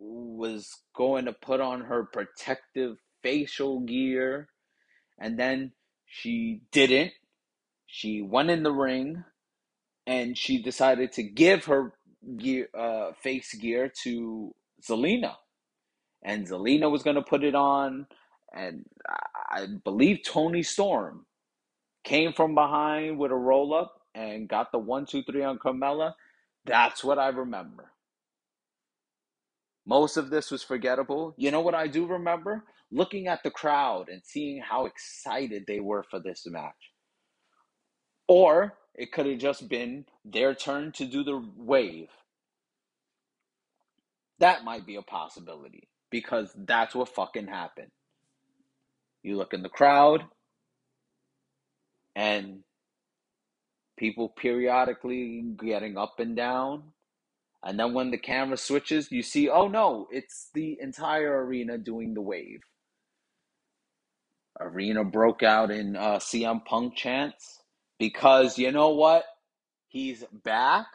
was 0.00 0.68
going 0.96 1.26
to 1.26 1.34
put 1.34 1.60
on 1.60 1.82
her 1.82 2.04
protective 2.04 2.96
facial 3.22 3.80
gear, 3.80 4.48
and 5.18 5.38
then 5.38 5.72
she 6.06 6.62
didn't. 6.72 7.12
She 7.86 8.22
went 8.22 8.50
in 8.50 8.62
the 8.62 8.72
ring, 8.72 9.24
and 10.06 10.38
she 10.38 10.62
decided 10.62 11.12
to 11.12 11.22
give 11.22 11.66
her 11.66 11.92
gear, 12.38 12.68
uh, 12.78 13.12
face 13.22 13.54
gear 13.54 13.92
to 14.04 14.54
Zelina, 14.82 15.34
and 16.24 16.48
Zelina 16.48 16.90
was 16.90 17.02
going 17.02 17.16
to 17.16 17.22
put 17.22 17.44
it 17.44 17.54
on, 17.54 18.06
and 18.54 18.86
I 19.50 19.66
believe 19.84 20.20
Toni 20.24 20.64
Storm 20.64 21.26
came 22.04 22.32
from 22.32 22.54
behind 22.54 23.18
with 23.18 23.32
a 23.32 23.36
roll 23.36 23.74
up 23.74 24.00
and 24.14 24.48
got 24.48 24.72
the 24.72 24.78
one, 24.78 25.06
two, 25.06 25.22
three 25.24 25.42
on 25.44 25.58
Carmella. 25.58 26.14
That's 26.66 27.04
what 27.04 27.18
I 27.18 27.28
remember. 27.28 27.92
Most 29.86 30.16
of 30.16 30.30
this 30.30 30.50
was 30.50 30.62
forgettable. 30.62 31.34
You 31.36 31.50
know 31.50 31.60
what 31.60 31.74
I 31.74 31.88
do 31.88 32.06
remember? 32.06 32.64
Looking 32.92 33.28
at 33.28 33.42
the 33.42 33.50
crowd 33.50 34.08
and 34.08 34.22
seeing 34.24 34.62
how 34.62 34.86
excited 34.86 35.64
they 35.66 35.80
were 35.80 36.04
for 36.10 36.20
this 36.20 36.46
match. 36.46 36.92
Or 38.28 38.74
it 38.94 39.12
could 39.12 39.26
have 39.26 39.38
just 39.38 39.68
been 39.68 40.06
their 40.24 40.54
turn 40.54 40.92
to 40.92 41.06
do 41.06 41.24
the 41.24 41.42
wave. 41.56 42.08
That 44.40 44.64
might 44.64 44.86
be 44.86 44.96
a 44.96 45.02
possibility 45.02 45.88
because 46.10 46.54
that's 46.56 46.94
what 46.94 47.10
fucking 47.14 47.48
happened. 47.48 47.90
You 49.24 49.36
look 49.38 49.54
in 49.54 49.62
the 49.62 49.70
crowd 49.70 50.24
and 52.14 52.60
people 53.96 54.28
periodically 54.28 55.42
getting 55.58 55.96
up 55.96 56.20
and 56.20 56.36
down. 56.36 56.82
And 57.64 57.80
then 57.80 57.94
when 57.94 58.10
the 58.10 58.18
camera 58.18 58.58
switches, 58.58 59.10
you 59.10 59.22
see, 59.22 59.48
oh 59.48 59.68
no, 59.68 60.08
it's 60.12 60.50
the 60.52 60.78
entire 60.80 61.44
arena 61.44 61.78
doing 61.78 62.12
the 62.12 62.20
wave. 62.20 62.60
Arena 64.60 65.04
broke 65.04 65.42
out 65.42 65.70
in 65.70 65.96
uh, 65.96 66.18
CM 66.18 66.64
Punk 66.64 66.94
chants 66.94 67.62
because 67.98 68.58
you 68.58 68.70
know 68.70 68.90
what? 68.90 69.24
He's 69.88 70.24
back. 70.44 70.86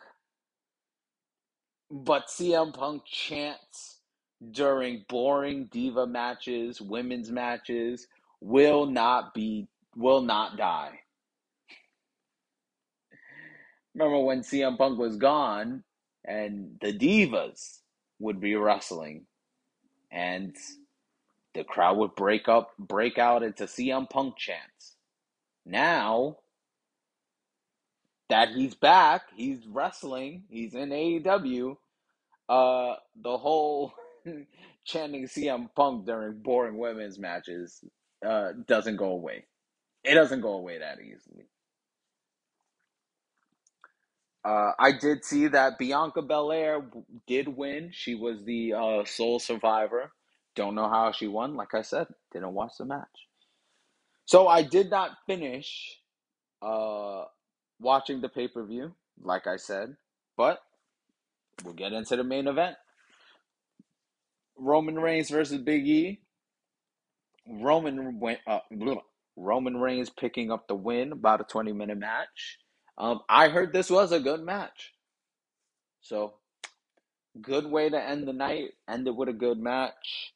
But 1.89 2.28
CM 2.28 2.74
Punk 2.74 3.04
chants 3.06 3.98
during 4.52 5.06
boring 5.10 5.65
diva 5.72 6.06
matches, 6.08 6.80
women's 6.80 7.32
matches, 7.32 8.08
will 8.41 8.86
not 8.86 9.34
be, 9.34 9.67
will 9.95 10.21
not 10.21 10.58
die. 10.58 10.99
Remember 13.93 14.19
when 14.19 14.41
CM 14.41 14.78
Punk 14.78 14.97
was 14.99 15.17
gone 15.17 15.84
and 16.25 16.78
the 16.82 16.93
divas 16.93 17.80
would 18.19 18.39
be 18.39 18.56
wrestling 18.56 19.25
and 20.12 20.56
the 21.54 21.63
crowd 21.63 21.97
would 21.97 22.15
break 22.15 22.47
up, 22.47 22.71
break 22.78 23.17
out 23.17 23.43
into 23.43 23.65
CM 23.65 24.10
Punk 24.10 24.38
chants. 24.38 24.95
Now 25.65 26.38
that 28.30 28.49
he's 28.49 28.75
back, 28.75 29.23
he's 29.36 29.65
wrestling, 29.67 30.43
he's 30.49 30.75
in 30.75 30.89
AEW, 30.89 31.75
uh, 32.47 32.95
the 33.21 33.38
whole 33.38 33.93
chanting 34.86 35.25
CM 35.25 35.69
Punk 35.75 36.06
during 36.06 36.39
boring 36.39 36.78
women's 36.78 37.19
matches 37.19 37.84
uh, 38.25 38.51
doesn't 38.67 38.97
go 38.97 39.12
away. 39.12 39.45
It 40.03 40.13
doesn't 40.15 40.41
go 40.41 40.53
away 40.53 40.79
that 40.79 40.99
easily. 40.99 41.45
Uh, 44.43 44.71
I 44.79 44.93
did 44.93 45.25
see 45.25 45.47
that 45.47 45.77
Bianca 45.77 46.21
Belair 46.21 46.82
did 47.27 47.49
win. 47.49 47.91
She 47.93 48.15
was 48.15 48.43
the 48.45 48.73
uh, 48.73 49.05
sole 49.05 49.39
survivor. 49.39 50.12
Don't 50.55 50.75
know 50.75 50.89
how 50.89 51.12
she 51.12 51.27
won. 51.27 51.55
Like 51.55 51.74
I 51.74 51.82
said, 51.82 52.07
didn't 52.32 52.53
watch 52.53 52.74
the 52.80 52.86
match. 52.86 53.28
So 54.26 54.47
I 54.47 54.61
did 54.61 54.89
not 54.89 55.11
finish 55.28 55.99
uh, 56.61 57.26
watching 57.80 58.22
the 58.22 58.30
pay 58.30 58.47
per 58.47 58.65
view, 58.65 58.93
like 59.22 59.47
I 59.47 59.57
said, 59.57 59.95
but 60.38 60.59
we'll 61.63 61.74
get 61.74 61.93
into 61.93 62.15
the 62.15 62.24
main 62.24 62.47
event. 62.47 62.76
Roman 64.57 64.99
Reigns 64.99 65.30
versus 65.30 65.59
Big 65.59 65.88
E. 65.88 66.22
Roman 67.50 68.20
went 68.20 68.39
uh, 68.45 68.60
Roman 69.36 69.78
Reigns 69.78 70.10
picking 70.10 70.52
up 70.52 70.68
the 70.68 70.76
win, 70.76 71.12
about 71.12 71.41
a 71.41 71.45
20 71.45 71.72
minute 71.74 71.97
match. 71.97 72.60
Um, 72.97 73.22
I 73.28 73.50
heard 73.50 73.74
this 73.74 73.89
was 73.89 74.12
a 74.12 74.20
good 74.20 74.41
match. 74.41 74.93
So, 76.02 76.34
good 77.41 77.66
way 77.66 77.89
to 77.89 78.02
end 78.02 78.28
the 78.28 78.34
night. 78.34 78.72
End 78.88 79.08
it 79.08 79.16
with 79.16 79.30
a 79.30 79.34
good 79.34 79.58
match. 79.58 80.34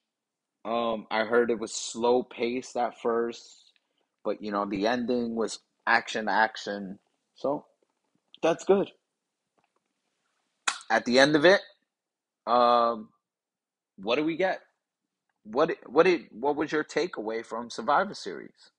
Um, 0.66 1.07
I 1.11 1.26
heard 1.26 1.51
it 1.51 1.59
was 1.59 1.74
slow 1.74 2.24
paced 2.24 2.78
at 2.78 2.99
first, 3.01 3.72
but 4.24 4.41
you 4.41 4.51
know, 4.51 4.66
the 4.66 4.88
ending 4.88 5.36
was 5.36 5.59
action, 5.86 6.30
action. 6.30 6.99
So, 7.36 7.66
that's 8.41 8.64
good. 8.64 8.89
At 10.89 11.05
the 11.05 11.20
end 11.20 11.36
of 11.36 11.45
it, 11.45 11.61
um, 12.47 13.09
what 13.97 14.16
do 14.16 14.24
we 14.24 14.38
get? 14.38 14.61
What 15.43 15.75
what 15.87 16.03
did 16.03 16.27
what 16.31 16.55
was 16.55 16.71
your 16.71 16.83
takeaway 16.83 17.45
from 17.45 17.69
Survivor 17.69 18.13
Series? 18.13 18.71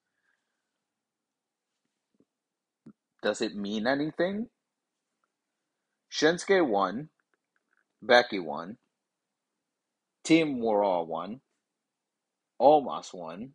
Does 3.22 3.40
it 3.40 3.54
mean 3.54 3.86
anything? 3.86 4.48
Shinsuke 6.10 6.66
won, 6.66 7.08
Becky 8.02 8.38
won, 8.38 8.76
Team 10.22 10.62
Raw 10.62 11.02
won, 11.02 11.40
Omos 12.60 13.12
won, 13.12 13.54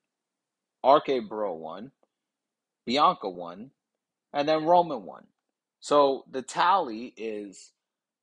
RK 0.85 1.27
Bro 1.29 1.53
won, 1.55 1.91
Bianca 2.85 3.29
won, 3.29 3.71
and 4.33 4.47
then 4.47 4.65
Roman 4.65 5.03
won. 5.03 5.27
So 5.79 6.25
the 6.29 6.41
tally 6.41 7.13
is 7.15 7.71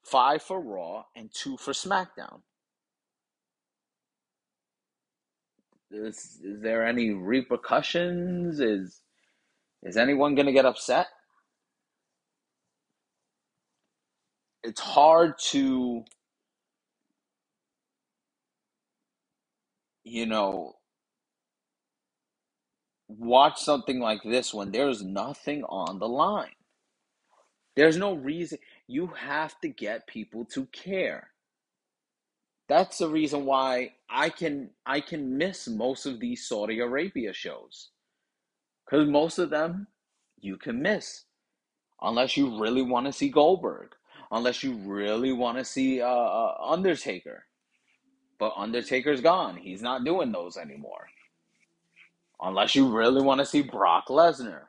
five 0.02 0.42
for 0.42 0.60
Raw 0.60 1.04
and 1.16 1.30
two 1.32 1.56
for 1.56 1.72
SmackDown. 1.72 2.40
Is, 5.90 6.40
is 6.42 6.62
there 6.62 6.86
any 6.86 7.10
repercussions? 7.12 8.60
Is 8.60 9.02
is 9.82 9.96
anyone 9.96 10.34
going 10.34 10.46
to 10.46 10.52
get 10.52 10.66
upset? 10.66 11.08
It's 14.64 14.80
hard 14.80 15.34
to, 15.50 16.04
you 20.04 20.26
know, 20.26 20.74
watch 23.08 23.60
something 23.60 24.00
like 24.00 24.22
this 24.24 24.54
when 24.54 24.72
there's 24.72 25.04
nothing 25.04 25.64
on 25.64 25.98
the 25.98 26.08
line. 26.08 26.56
There's 27.76 27.96
no 27.96 28.14
reason. 28.14 28.58
You 28.88 29.08
have 29.18 29.60
to 29.60 29.68
get 29.68 30.06
people 30.06 30.44
to 30.46 30.66
care. 30.66 31.30
That's 32.68 32.98
the 32.98 33.08
reason 33.08 33.44
why 33.44 33.92
I 34.10 34.30
can 34.30 34.70
I 34.84 35.00
can 35.00 35.38
miss 35.38 35.68
most 35.68 36.06
of 36.06 36.20
these 36.20 36.46
Saudi 36.48 36.80
Arabia 36.80 37.32
shows. 37.32 37.90
Cuz 38.90 39.08
most 39.08 39.38
of 39.38 39.50
them 39.50 39.88
you 40.38 40.56
can 40.56 40.82
miss 40.82 41.24
unless 42.02 42.36
you 42.36 42.60
really 42.60 42.82
want 42.82 43.06
to 43.06 43.12
see 43.12 43.28
Goldberg, 43.28 43.94
unless 44.30 44.62
you 44.62 44.74
really 44.74 45.32
want 45.32 45.58
to 45.58 45.64
see 45.64 46.00
uh, 46.00 46.08
uh, 46.08 46.56
Undertaker. 46.60 47.44
But 48.38 48.52
Undertaker's 48.56 49.20
gone. 49.20 49.56
He's 49.56 49.82
not 49.82 50.04
doing 50.04 50.30
those 50.32 50.56
anymore. 50.56 51.08
Unless 52.40 52.74
you 52.74 52.94
really 52.94 53.22
want 53.22 53.40
to 53.40 53.46
see 53.46 53.62
Brock 53.62 54.08
Lesnar. 54.08 54.64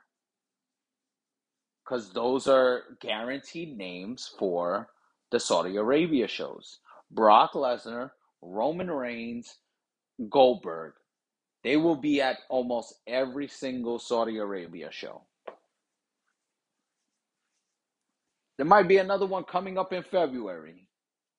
Because 1.84 2.14
those 2.14 2.48
are 2.48 2.84
guaranteed 3.02 3.78
names 3.78 4.32
for 4.40 4.90
the 5.32 5.40
Saudi 5.40 5.76
Arabia 5.76 6.28
shows. 6.28 6.80
Brock 7.12 7.54
Lesnar, 7.54 8.12
Roman 8.42 8.92
Reigns, 8.92 9.58
Goldberg. 10.30 10.94
They 11.64 11.78
will 11.78 11.96
be 11.96 12.22
at 12.22 12.38
almost 12.50 12.96
every 13.08 13.48
single 13.48 14.00
Saudi 14.00 14.38
Arabia 14.38 14.90
show. 14.92 15.24
There 18.58 18.66
might 18.66 18.88
be 18.88 18.98
another 18.98 19.26
one 19.26 19.44
coming 19.44 19.78
up 19.78 19.94
in 19.94 20.04
February 20.04 20.88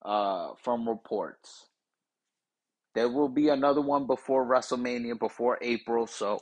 uh, 0.04 0.50
from 0.62 0.88
reports. 0.88 1.66
There 2.94 3.08
will 3.08 3.28
be 3.28 3.48
another 3.48 3.80
one 3.80 4.06
before 4.06 4.46
WrestleMania, 4.46 5.18
before 5.18 5.58
April. 5.62 6.06
So, 6.06 6.40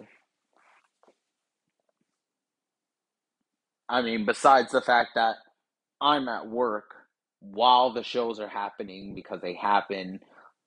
I 3.88 4.02
mean, 4.02 4.26
besides 4.26 4.72
the 4.72 4.80
fact 4.80 5.10
that 5.14 5.36
I'm 6.00 6.28
at 6.28 6.48
work 6.48 6.95
while 7.52 7.90
the 7.92 8.02
shows 8.02 8.40
are 8.40 8.48
happening 8.48 9.14
because 9.14 9.40
they 9.40 9.54
happen 9.54 10.20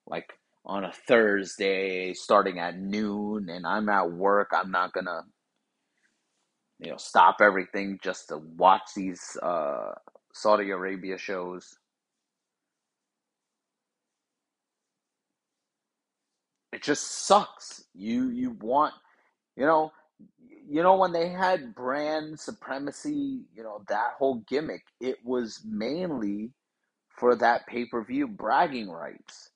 like 0.08 0.34
on 0.66 0.84
a 0.84 0.92
Thursday 1.08 2.14
starting 2.14 2.60
at 2.60 2.78
noon 2.80 3.50
and 3.50 3.66
I'm 3.66 3.90
at 3.90 4.12
work, 4.12 4.50
I'm 4.54 4.72
not 4.72 4.94
going 4.94 5.06
to 5.06 5.22
you 6.80 6.92
know 6.92 6.98
stop 6.98 7.38
everything 7.42 8.00
just 8.02 8.30
to 8.30 8.38
watch 8.38 8.84
these 8.96 9.38
uh, 9.44 9.94
Saudi 10.34 10.72
Arabia 10.72 11.18
shows. 11.18 11.78
It 16.72 16.84
just 16.84 17.26
sucks. 17.28 17.84
You 17.94 18.30
you 18.30 18.52
want 18.62 18.94
you 19.58 19.66
know 19.66 19.92
you 20.68 20.84
know 20.84 20.98
when 20.98 21.12
they 21.12 21.30
had 21.30 21.76
brand 21.76 22.40
supremacy, 22.40 23.42
you 23.56 23.64
know 23.64 23.84
that 23.90 24.14
whole 24.18 24.44
gimmick. 24.48 24.84
It 25.02 25.18
was 25.26 25.62
mainly 25.66 26.52
for 27.20 27.36
that 27.36 27.67
pay 27.67 27.86
per 27.86 28.03
view 28.03 28.28
bragging 28.28 28.89
rights. 28.89 29.51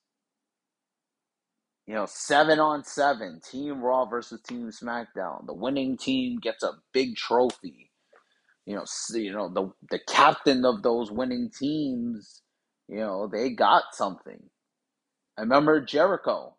You 1.86 1.94
know, 1.94 2.06
seven 2.06 2.60
on 2.60 2.84
seven, 2.84 3.40
Team 3.50 3.82
Raw 3.82 4.06
versus 4.06 4.40
Team 4.42 4.70
SmackDown. 4.70 5.46
The 5.46 5.54
winning 5.54 5.96
team 5.96 6.38
gets 6.40 6.62
a 6.62 6.72
big 6.92 7.16
trophy. 7.16 7.90
You 8.66 8.76
know, 8.76 8.84
you 9.12 9.32
know 9.32 9.48
the 9.48 9.72
the 9.90 10.00
captain 10.08 10.64
of 10.64 10.82
those 10.82 11.10
winning 11.10 11.50
teams. 11.50 12.42
You 12.88 13.00
know, 13.00 13.26
they 13.26 13.50
got 13.50 13.84
something. 13.92 14.42
I 15.36 15.42
remember 15.42 15.80
Jericho. 15.80 16.56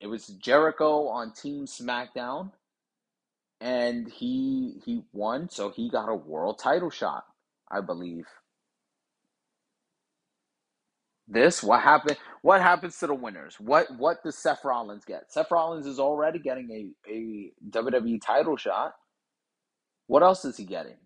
It 0.00 0.06
was 0.06 0.26
Jericho 0.26 1.08
on 1.08 1.32
Team 1.32 1.66
SmackDown, 1.66 2.52
and 3.60 4.08
he 4.08 4.80
he 4.84 5.02
won, 5.12 5.48
so 5.48 5.70
he 5.70 5.90
got 5.90 6.08
a 6.08 6.14
world 6.14 6.60
title 6.60 6.90
shot, 6.90 7.24
I 7.70 7.80
believe. 7.80 8.26
This 11.26 11.62
what 11.62 11.80
happened? 11.80 12.18
What 12.42 12.60
happens 12.60 12.98
to 12.98 13.06
the 13.06 13.14
winners? 13.14 13.58
What 13.58 13.86
what 13.96 14.22
does 14.22 14.36
Seth 14.36 14.64
Rollins 14.64 15.04
get? 15.04 15.32
Seth 15.32 15.50
Rollins 15.50 15.86
is 15.86 15.98
already 15.98 16.38
getting 16.38 16.70
a 16.70 17.10
a 17.10 17.52
WWE 17.70 18.20
title 18.24 18.56
shot. 18.56 18.94
What 20.06 20.22
else 20.22 20.44
is 20.44 20.56
he 20.58 20.64
getting? 20.64 20.96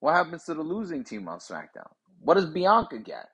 What 0.00 0.14
happens 0.14 0.44
to 0.44 0.54
the 0.54 0.62
losing 0.62 1.04
team 1.04 1.28
on 1.28 1.38
SmackDown? 1.38 1.90
What 2.20 2.34
does 2.34 2.46
Bianca 2.46 2.98
get? 2.98 3.28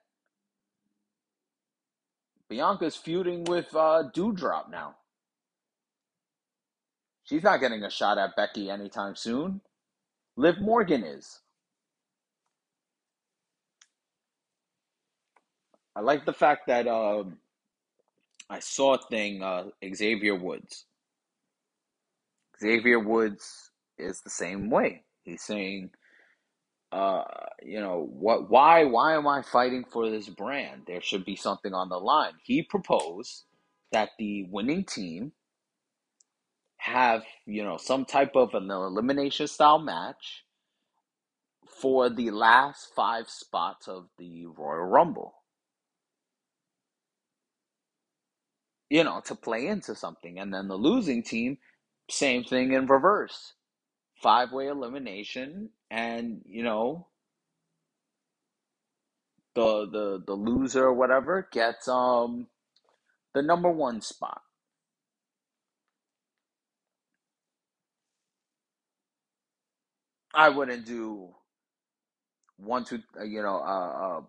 Bianca's 2.49 2.95
feuding 2.95 3.43
with 3.43 3.73
uh, 3.75 4.03
Doudrop 4.15 4.69
now. 4.69 4.95
She's 7.23 7.43
not 7.43 7.59
getting 7.59 7.83
a 7.83 7.89
shot 7.89 8.17
at 8.17 8.37
Becky 8.37 8.69
anytime 8.69 9.15
soon. 9.15 9.59
Liv 10.37 10.61
Morgan 10.61 11.03
is. 11.03 11.41
I 15.97 16.01
like 16.01 16.25
the 16.25 16.33
fact 16.33 16.67
that 16.67 16.85
uh, 16.85 17.23
I 18.51 18.59
saw 18.59 18.93
a 18.93 18.99
thing, 19.09 19.41
uh, 19.41 19.63
Xavier 19.95 20.35
Woods. 20.35 20.85
Xavier 22.61 22.99
Woods 22.99 23.71
is 23.97 24.21
the 24.21 24.29
same 24.29 24.69
way. 24.69 25.01
He's 25.23 25.41
saying, 25.41 25.89
uh, 26.91 27.23
you 27.63 27.79
know, 27.79 28.07
what? 28.11 28.47
Why? 28.47 28.83
Why 28.85 29.15
am 29.15 29.27
I 29.27 29.41
fighting 29.41 29.85
for 29.91 30.07
this 30.11 30.29
brand? 30.29 30.83
There 30.85 31.01
should 31.01 31.25
be 31.25 31.35
something 31.35 31.73
on 31.73 31.89
the 31.89 31.97
line. 31.97 32.33
He 32.43 32.61
proposed 32.61 33.45
that 33.91 34.09
the 34.19 34.45
winning 34.51 34.85
team 34.85 35.31
have, 36.77 37.23
you 37.47 37.63
know, 37.63 37.77
some 37.77 38.05
type 38.05 38.35
of 38.35 38.53
an 38.53 38.69
elimination 38.69 39.47
style 39.47 39.79
match 39.79 40.45
for 41.81 42.07
the 42.11 42.29
last 42.29 42.89
five 42.95 43.27
spots 43.29 43.87
of 43.87 44.09
the 44.19 44.45
Royal 44.45 44.85
Rumble. 44.85 45.33
You 48.89 49.03
know, 49.03 49.21
to 49.25 49.35
play 49.35 49.67
into 49.67 49.95
something. 49.95 50.39
And 50.39 50.53
then 50.53 50.67
the 50.67 50.75
losing 50.77 51.23
team, 51.23 51.57
same 52.09 52.43
thing 52.43 52.73
in 52.73 52.87
reverse. 52.87 53.53
Five 54.21 54.51
way 54.51 54.67
elimination 54.67 55.69
and, 55.91 56.41
you 56.45 56.63
know, 56.63 57.07
the 59.55 59.87
the 59.89 60.23
the 60.25 60.33
loser 60.33 60.85
or 60.85 60.93
whatever 60.93 61.47
gets 61.51 61.87
um 61.87 62.47
the 63.33 63.41
number 63.41 63.71
one 63.71 64.01
spot. 64.01 64.41
I 70.33 70.49
wouldn't 70.49 70.85
do 70.85 71.35
one, 72.57 72.85
two, 72.85 73.01
uh, 73.19 73.23
you 73.23 73.41
know, 73.41 73.57
uh, 73.57 74.19
uh, 74.19 74.21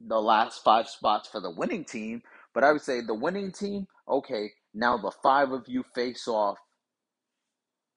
the 0.00 0.20
last 0.20 0.62
five 0.64 0.88
spots 0.88 1.28
for 1.28 1.40
the 1.40 1.50
winning 1.50 1.84
team, 1.84 2.22
but 2.56 2.64
I 2.64 2.72
would 2.72 2.80
say 2.80 3.02
the 3.02 3.12
winning 3.12 3.52
team, 3.52 3.86
okay, 4.08 4.50
now 4.72 4.96
the 4.96 5.12
five 5.22 5.52
of 5.52 5.64
you 5.66 5.84
face 5.94 6.26
off 6.26 6.56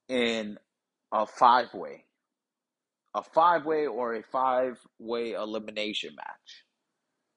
in 0.09 0.57
a 1.13 1.25
five 1.25 1.73
way, 1.73 2.03
a 3.15 3.23
five 3.23 3.65
way 3.65 3.87
or 3.87 4.15
a 4.15 4.21
five 4.21 4.77
way 4.99 5.31
elimination 5.31 6.13
match. 6.13 6.65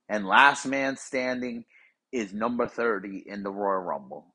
And 0.08 0.26
last 0.26 0.66
man 0.66 0.96
standing 0.96 1.64
is 2.10 2.34
number 2.34 2.66
30 2.66 3.22
in 3.24 3.44
the 3.44 3.52
Royal 3.52 3.82
Rumble. 3.82 4.34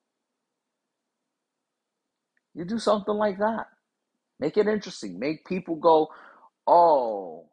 You 2.56 2.64
do 2.64 2.80
something 2.80 3.16
like 3.16 3.40
that. 3.40 3.68
Make 4.40 4.56
it 4.56 4.66
interesting. 4.66 5.20
Make 5.20 5.46
people 5.46 5.76
go, 5.76 6.08
oh, 6.66 7.50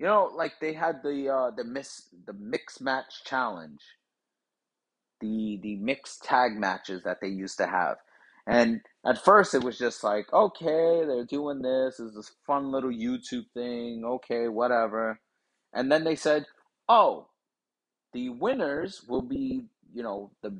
you 0.00 0.06
know, 0.06 0.32
like 0.34 0.54
they 0.60 0.72
had 0.72 0.96
the 1.04 1.28
uh, 1.28 1.50
the 1.56 1.62
miss 1.62 2.08
the 2.26 2.32
mix 2.32 2.80
match 2.80 3.24
challenge, 3.24 3.80
the 5.20 5.58
the 5.62 5.76
mixed 5.76 6.24
tag 6.24 6.54
matches 6.58 7.02
that 7.04 7.20
they 7.20 7.28
used 7.28 7.58
to 7.58 7.66
have, 7.68 7.98
And 8.46 8.82
at 9.06 9.24
first, 9.24 9.54
it 9.54 9.64
was 9.64 9.78
just 9.78 10.04
like, 10.04 10.32
okay, 10.32 11.04
they're 11.06 11.24
doing 11.26 11.62
this. 11.62 12.00
is 12.00 12.14
this 12.16 12.32
fun 12.46 12.72
little 12.72 12.90
YouTube 12.90 13.46
thing. 13.54 14.04
Okay, 14.04 14.48
whatever. 14.48 15.20
And 15.74 15.92
then 15.92 16.04
they 16.04 16.16
said, 16.16 16.46
oh, 16.88 17.28
the 18.14 18.30
winners 18.30 19.02
will 19.08 19.22
be, 19.22 19.66
you 19.94 20.02
know, 20.04 20.32
the 20.42 20.58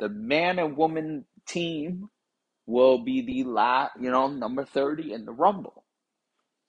the 0.00 0.10
man 0.10 0.58
and 0.60 0.76
woman 0.76 1.26
team 1.48 2.10
will 2.66 2.98
be 3.04 3.22
the 3.22 3.44
last, 3.48 3.92
you 4.00 4.10
know, 4.10 4.28
number 4.28 4.64
30 4.64 5.12
in 5.14 5.26
the 5.26 5.32
Rumble. 5.32 5.84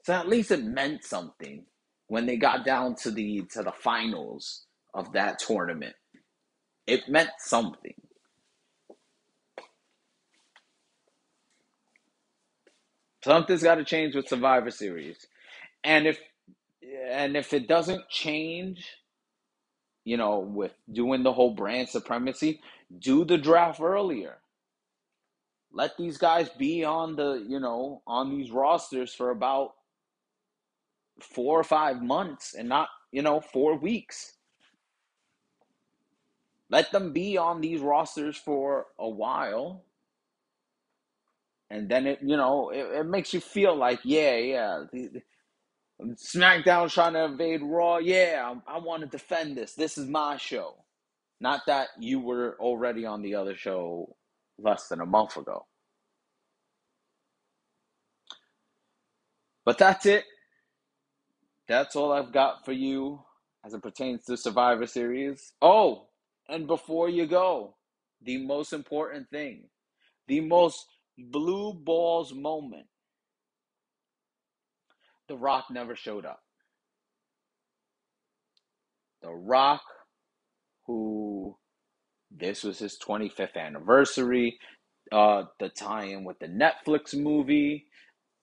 So 0.05 0.13
at 0.13 0.29
least 0.29 0.51
it 0.51 0.63
meant 0.63 1.03
something 1.05 1.65
when 2.07 2.25
they 2.27 2.37
got 2.37 2.65
down 2.65 2.95
to 2.97 3.11
the 3.11 3.43
to 3.53 3.63
the 3.63 3.71
finals 3.73 4.65
of 4.93 5.13
that 5.13 5.39
tournament. 5.39 5.95
It 6.87 7.09
meant 7.09 7.31
something. 7.39 7.95
Something's 13.23 13.63
got 13.63 13.75
to 13.75 13.83
change 13.85 14.15
with 14.15 14.27
Survivor 14.29 14.71
Series. 14.71 15.17
And 15.83 16.07
if 16.07 16.19
and 17.11 17.35
if 17.37 17.53
it 17.53 17.67
doesn't 17.67 18.09
change, 18.09 18.85
you 20.05 20.17
know, 20.17 20.39
with 20.39 20.73
doing 20.91 21.23
the 21.23 21.33
whole 21.33 21.53
brand 21.55 21.89
supremacy, 21.89 22.61
do 22.99 23.25
the 23.25 23.37
draft 23.37 23.81
earlier. 23.81 24.37
Let 25.73 25.97
these 25.97 26.17
guys 26.17 26.49
be 26.49 26.85
on 26.85 27.15
the, 27.15 27.45
you 27.47 27.59
know, 27.59 28.01
on 28.07 28.29
these 28.29 28.51
rosters 28.51 29.13
for 29.13 29.31
about 29.31 29.73
four 31.21 31.59
or 31.59 31.63
five 31.63 32.01
months 32.01 32.55
and 32.55 32.69
not, 32.69 32.89
you 33.11 33.21
know, 33.21 33.41
four 33.41 33.77
weeks. 33.77 34.33
Let 36.69 36.91
them 36.91 37.13
be 37.13 37.37
on 37.37 37.61
these 37.61 37.81
rosters 37.81 38.37
for 38.37 38.87
a 38.99 39.09
while. 39.09 39.85
And 41.69 41.89
then 41.89 42.07
it, 42.07 42.19
you 42.23 42.37
know, 42.37 42.69
it, 42.71 42.85
it 42.99 43.05
makes 43.07 43.33
you 43.33 43.41
feel 43.41 43.75
like, 43.75 44.01
yeah, 44.03 44.37
yeah, 44.37 44.83
the- 44.91 45.23
trying 46.89 47.13
to 47.13 47.25
invade 47.25 47.61
Raw. 47.63 47.97
Yeah, 47.99 48.53
I, 48.67 48.75
I 48.75 48.79
want 48.79 49.01
to 49.03 49.07
defend 49.09 49.57
this. 49.57 49.73
This 49.75 49.97
is 49.97 50.07
my 50.07 50.37
show. 50.37 50.75
Not 51.41 51.61
that 51.67 51.89
you 51.99 52.19
were 52.19 52.57
already 52.59 53.05
on 53.05 53.21
the 53.23 53.35
other 53.35 53.55
show 53.55 54.15
less 54.59 54.87
than 54.89 55.01
a 55.01 55.05
month 55.07 55.37
ago. 55.37 55.65
But 59.65 59.77
that's 59.79 60.05
it. 60.05 60.25
That's 61.67 61.95
all 61.95 62.11
I've 62.11 62.33
got 62.33 62.65
for 62.65 62.73
you 62.73 63.21
as 63.65 63.73
it 63.73 63.83
pertains 63.83 64.25
to 64.25 64.37
Survivor 64.37 64.87
Series. 64.87 65.53
Oh, 65.61 66.07
and 66.49 66.67
before 66.67 67.09
you 67.09 67.25
go, 67.27 67.75
the 68.21 68.37
most 68.45 68.73
important 68.73 69.29
thing, 69.29 69.69
the 70.27 70.41
most 70.41 70.85
blue 71.17 71.73
balls 71.73 72.33
moment. 72.33 72.87
The 75.27 75.37
Rock 75.37 75.65
never 75.71 75.95
showed 75.95 76.25
up. 76.25 76.41
The 79.21 79.31
Rock, 79.33 79.81
who 80.87 81.57
this 82.31 82.63
was 82.63 82.79
his 82.79 82.97
25th 83.05 83.57
anniversary, 83.57 84.59
uh, 85.11 85.43
the 85.59 85.69
tie 85.69 86.05
in 86.05 86.23
with 86.23 86.39
the 86.39 86.47
Netflix 86.47 87.15
movie, 87.15 87.87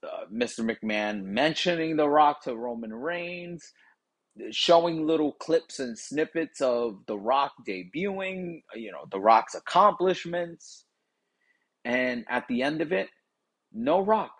uh, 0.04 0.26
Mr. 0.32 0.60
McMahon 0.68 1.22
mentioning 1.24 1.96
The 1.96 2.08
Rock 2.08 2.42
to 2.44 2.56
Roman 2.56 2.94
Reigns, 2.94 3.72
showing 4.50 5.06
little 5.06 5.32
clips 5.32 5.80
and 5.80 5.98
snippets 5.98 6.60
of 6.60 7.04
The 7.06 7.18
Rock 7.18 7.52
debuting, 7.66 8.62
you 8.74 8.92
know, 8.92 9.06
The 9.10 9.20
Rock's 9.20 9.54
accomplishments. 9.54 10.84
And 11.84 12.24
at 12.28 12.48
the 12.48 12.62
end 12.62 12.80
of 12.82 12.92
it, 12.92 13.08
no 13.72 14.00
Rock. 14.00 14.32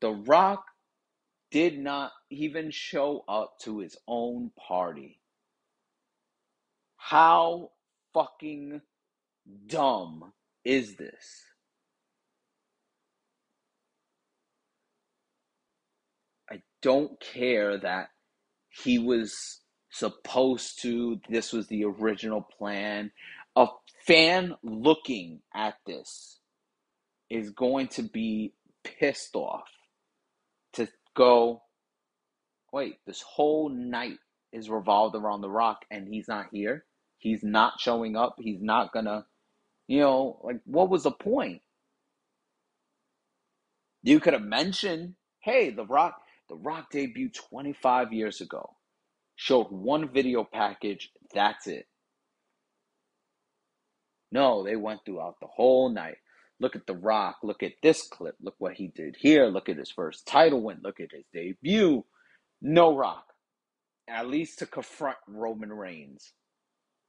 The 0.00 0.12
Rock 0.12 0.64
did 1.50 1.78
not 1.78 2.12
even 2.30 2.70
show 2.70 3.24
up 3.28 3.58
to 3.62 3.78
his 3.80 3.96
own 4.08 4.50
party. 4.58 5.20
How 6.96 7.70
fucking 8.14 8.82
dumb 9.66 10.32
is 10.64 10.96
this? 10.96 11.44
I 16.50 16.62
don't 16.82 17.18
care 17.20 17.78
that 17.78 18.08
he 18.68 18.98
was 18.98 19.60
supposed 19.90 20.82
to, 20.82 21.20
this 21.28 21.52
was 21.52 21.68
the 21.68 21.84
original 21.84 22.46
plan. 22.58 23.10
A 23.56 23.66
fan 24.06 24.54
looking 24.62 25.40
at 25.54 25.74
this 25.86 26.38
is 27.30 27.50
going 27.50 27.88
to 27.88 28.02
be 28.02 28.52
pissed 28.84 29.34
off 29.34 29.68
to 30.74 30.88
go, 31.16 31.62
wait, 32.72 32.98
this 33.06 33.22
whole 33.22 33.68
night 33.68 34.18
is 34.52 34.68
revolved 34.68 35.16
around 35.16 35.40
The 35.40 35.48
Rock 35.48 35.84
and 35.90 36.06
he's 36.06 36.28
not 36.28 36.46
here. 36.52 36.84
He's 37.18 37.42
not 37.42 37.80
showing 37.80 38.16
up. 38.16 38.36
He's 38.38 38.60
not 38.60 38.92
gonna, 38.92 39.26
you 39.88 40.00
know, 40.00 40.38
like, 40.44 40.60
what 40.64 40.90
was 40.90 41.04
the 41.04 41.10
point? 41.10 41.62
You 44.02 44.20
could 44.20 44.34
have 44.34 44.42
mentioned, 44.42 45.14
hey, 45.40 45.70
The 45.70 45.86
Rock, 45.86 46.20
The 46.48 46.56
Rock 46.56 46.92
debuted 46.92 47.34
25 47.34 48.12
years 48.12 48.40
ago. 48.40 48.76
Showed 49.36 49.68
one 49.70 50.12
video 50.12 50.44
package, 50.44 51.10
that's 51.34 51.66
it. 51.66 51.86
No, 54.32 54.64
they 54.64 54.76
went 54.76 55.00
throughout 55.04 55.36
the 55.40 55.46
whole 55.46 55.90
night. 55.90 56.16
Look 56.58 56.74
at 56.76 56.86
The 56.86 56.94
Rock. 56.94 57.36
Look 57.42 57.62
at 57.62 57.72
this 57.82 58.06
clip. 58.08 58.34
Look 58.40 58.54
what 58.58 58.74
he 58.74 58.88
did 58.88 59.16
here. 59.18 59.46
Look 59.46 59.68
at 59.68 59.76
his 59.76 59.90
first 59.90 60.26
title 60.26 60.62
win. 60.62 60.78
Look 60.82 61.00
at 61.00 61.12
his 61.12 61.24
debut. 61.32 62.04
No 62.62 62.96
Rock. 62.96 63.24
At 64.08 64.28
least 64.28 64.60
to 64.60 64.66
confront 64.66 65.18
Roman 65.28 65.72
Reigns. 65.72 66.32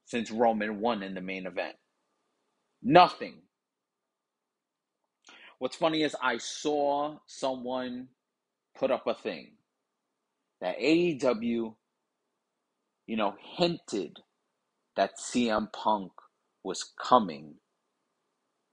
Since 0.06 0.32
Roman 0.32 0.80
won 0.80 1.04
in 1.04 1.14
the 1.14 1.22
main 1.22 1.46
event. 1.46 1.76
Nothing. 2.82 3.42
What's 5.60 5.76
funny 5.76 6.04
is 6.04 6.16
I 6.22 6.38
saw 6.38 7.18
someone 7.26 8.10
put 8.78 8.92
up 8.92 9.08
a 9.08 9.14
thing 9.16 9.54
that 10.62 10.80
AEW, 10.80 11.76
you 13.08 13.16
know, 13.18 13.36
hinted 13.58 14.20
that 14.96 15.20
CM 15.20 15.72
Punk 15.74 16.12
was 16.64 16.94
coming. 17.02 17.56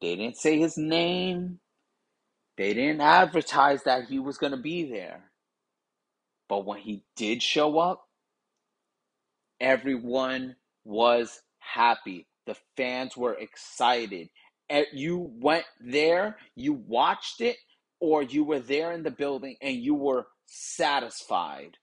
They 0.01 0.17
didn't 0.17 0.37
say 0.37 0.59
his 0.59 0.77
name. 0.77 1.61
They 2.57 2.75
didn't 2.75 3.01
advertise 3.01 3.83
that 3.85 4.05
he 4.09 4.19
was 4.19 4.39
going 4.39 4.53
to 4.53 4.59
be 4.59 4.91
there. 4.91 5.31
But 6.49 6.67
when 6.67 6.81
he 6.81 7.03
did 7.17 7.43
show 7.43 7.79
up, 7.79 8.07
everyone 9.61 10.57
was 10.85 11.43
happy. 11.59 12.27
The 12.47 12.57
fans 12.77 13.17
were 13.17 13.35
excited. 13.35 14.29
You 14.93 15.31
went 15.41 15.65
there, 15.81 16.39
you 16.55 16.75
watched 16.75 17.41
it, 17.41 17.57
or 18.05 18.23
you 18.23 18.45
were 18.45 18.61
there 18.61 18.93
in 18.93 19.03
the 19.03 19.11
building 19.11 19.57
and 19.63 19.77
you 19.77 19.95
were 19.95 20.27
satisfied 20.45 21.79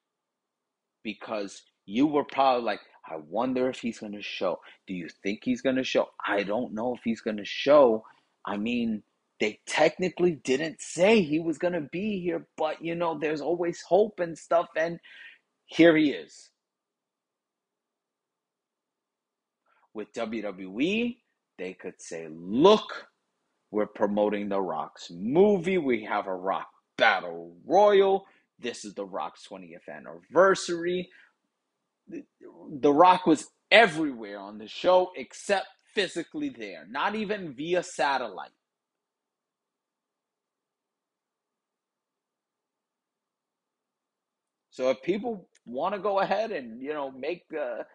because 1.03 1.63
you 1.87 2.05
were 2.05 2.23
probably 2.23 2.63
like, 2.63 2.81
I 3.09 3.15
wonder 3.27 3.69
if 3.69 3.79
he's 3.79 3.97
going 3.97 4.13
to 4.13 4.21
show. 4.21 4.59
Do 4.87 4.93
you 4.93 5.09
think 5.23 5.39
he's 5.43 5.63
going 5.63 5.77
to 5.77 5.83
show? 5.83 6.09
I 6.23 6.43
don't 6.43 6.75
know 6.75 6.93
if 6.93 7.01
he's 7.03 7.21
going 7.21 7.37
to 7.37 7.45
show. 7.45 8.03
I 8.45 8.57
mean, 8.57 9.01
they 9.39 9.59
technically 9.65 10.33
didn't 10.43 10.79
say 10.79 11.23
he 11.23 11.39
was 11.39 11.57
going 11.57 11.73
to 11.73 11.89
be 11.91 12.21
here, 12.21 12.45
but 12.55 12.83
you 12.83 12.93
know, 12.93 13.17
there's 13.17 13.41
always 13.41 13.81
hope 13.81 14.19
and 14.19 14.37
stuff. 14.37 14.67
And 14.77 14.99
here 15.65 15.97
he 15.97 16.11
is. 16.11 16.51
With 19.95 20.13
WWE, 20.13 21.17
they 21.57 21.73
could 21.73 21.99
say, 21.99 22.27
look, 22.29 23.07
we're 23.71 23.87
promoting 23.87 24.49
The 24.49 24.61
Rock's 24.61 25.09
movie. 25.11 25.77
We 25.77 26.03
have 26.03 26.27
a 26.27 26.35
Rock 26.35 26.69
Battle 26.97 27.55
Royal. 27.65 28.25
This 28.59 28.85
is 28.85 28.93
The 28.93 29.05
Rock's 29.05 29.47
20th 29.49 29.89
anniversary. 29.89 31.09
The 32.09 32.93
Rock 32.93 33.25
was 33.25 33.47
everywhere 33.71 34.39
on 34.39 34.57
the 34.57 34.67
show 34.67 35.11
except 35.15 35.67
physically 35.95 36.49
there, 36.49 36.85
not 36.89 37.15
even 37.15 37.53
via 37.53 37.83
satellite. 37.83 38.51
So 44.71 44.89
if 44.89 45.01
people 45.01 45.47
want 45.65 45.95
to 45.95 46.01
go 46.01 46.19
ahead 46.19 46.51
and 46.51 46.81
you 46.81 46.93
know 46.93 47.11
make 47.11 47.47
the 47.49 47.85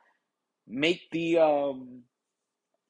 make 0.66 1.02
the 1.12 1.38
um, 1.38 2.02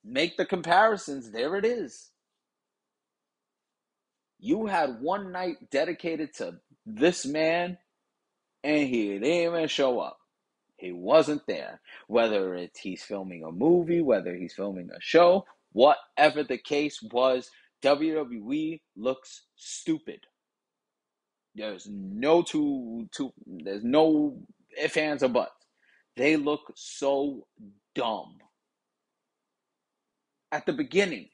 make 0.05 0.37
the 0.37 0.47
comparisons, 0.47 1.31
there 1.31 1.57
it 1.57 1.65
is. 1.65 2.11
You 4.47 4.67
had 4.67 5.01
one 5.01 5.33
night 5.33 5.71
dedicated 5.71 6.35
to 6.35 6.61
this 6.85 7.27
man, 7.27 7.79
and 8.63 8.89
he 8.89 9.09
didn't 9.15 9.25
even 9.25 9.69
show 9.69 10.01
up. 10.01 10.19
He 10.77 10.93
wasn't 10.93 11.47
there. 11.47 11.81
Whether 12.07 12.55
it's 12.55 12.79
he's 12.79 13.03
filming 13.03 13.43
a 13.45 13.51
movie, 13.51 14.01
whether 14.01 14.35
he's 14.35 14.55
filming 14.55 14.91
a 14.91 15.01
show, 15.01 15.47
Whatever 15.77 16.43
the 16.43 16.57
case 16.57 17.03
was, 17.03 17.51
WWE 17.85 18.81
looks 18.97 19.43
stupid. 19.57 20.21
There's 21.55 21.87
no 21.87 22.41
two 22.41 23.11
two 23.13 23.35
there's 23.47 23.85
no 23.85 24.39
ifs, 24.83 24.97
ands, 24.97 25.23
or 25.23 25.29
buts. 25.29 25.53
They 26.17 26.37
look 26.37 26.73
so 26.77 27.47
dumb. 27.95 28.39
At 30.51 30.65
the 30.65 30.73
beginning, 30.73 31.29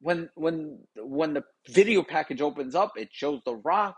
when 0.00 0.30
when 0.34 0.78
when 0.96 1.34
the 1.34 1.44
video 1.68 2.02
package 2.02 2.40
opens 2.40 2.74
up, 2.74 2.92
it 2.96 3.08
shows 3.12 3.40
The 3.44 3.54
Rock 3.56 3.96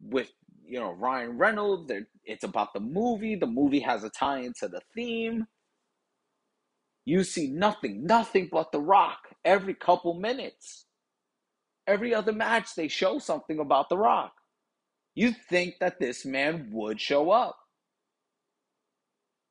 with 0.00 0.30
you 0.64 0.80
know 0.80 0.92
Ryan 0.92 1.38
Reynolds. 1.38 1.92
It's 2.24 2.44
about 2.44 2.72
the 2.72 2.80
movie. 2.80 3.34
The 3.36 3.46
movie 3.46 3.80
has 3.80 4.04
a 4.04 4.10
tie 4.10 4.40
into 4.40 4.68
the 4.68 4.80
theme. 4.94 5.46
You 7.04 7.24
see 7.24 7.48
nothing, 7.48 8.04
nothing 8.06 8.48
but 8.52 8.72
The 8.72 8.80
Rock 8.80 9.18
every 9.44 9.74
couple 9.74 10.14
minutes. 10.14 10.86
Every 11.86 12.14
other 12.14 12.32
match, 12.32 12.74
they 12.76 12.86
show 12.88 13.18
something 13.18 13.58
about 13.58 13.88
The 13.88 13.98
Rock. 13.98 14.32
You 15.14 15.32
think 15.32 15.76
that 15.80 15.98
this 15.98 16.24
man 16.24 16.70
would 16.72 17.00
show 17.00 17.30
up. 17.30 17.56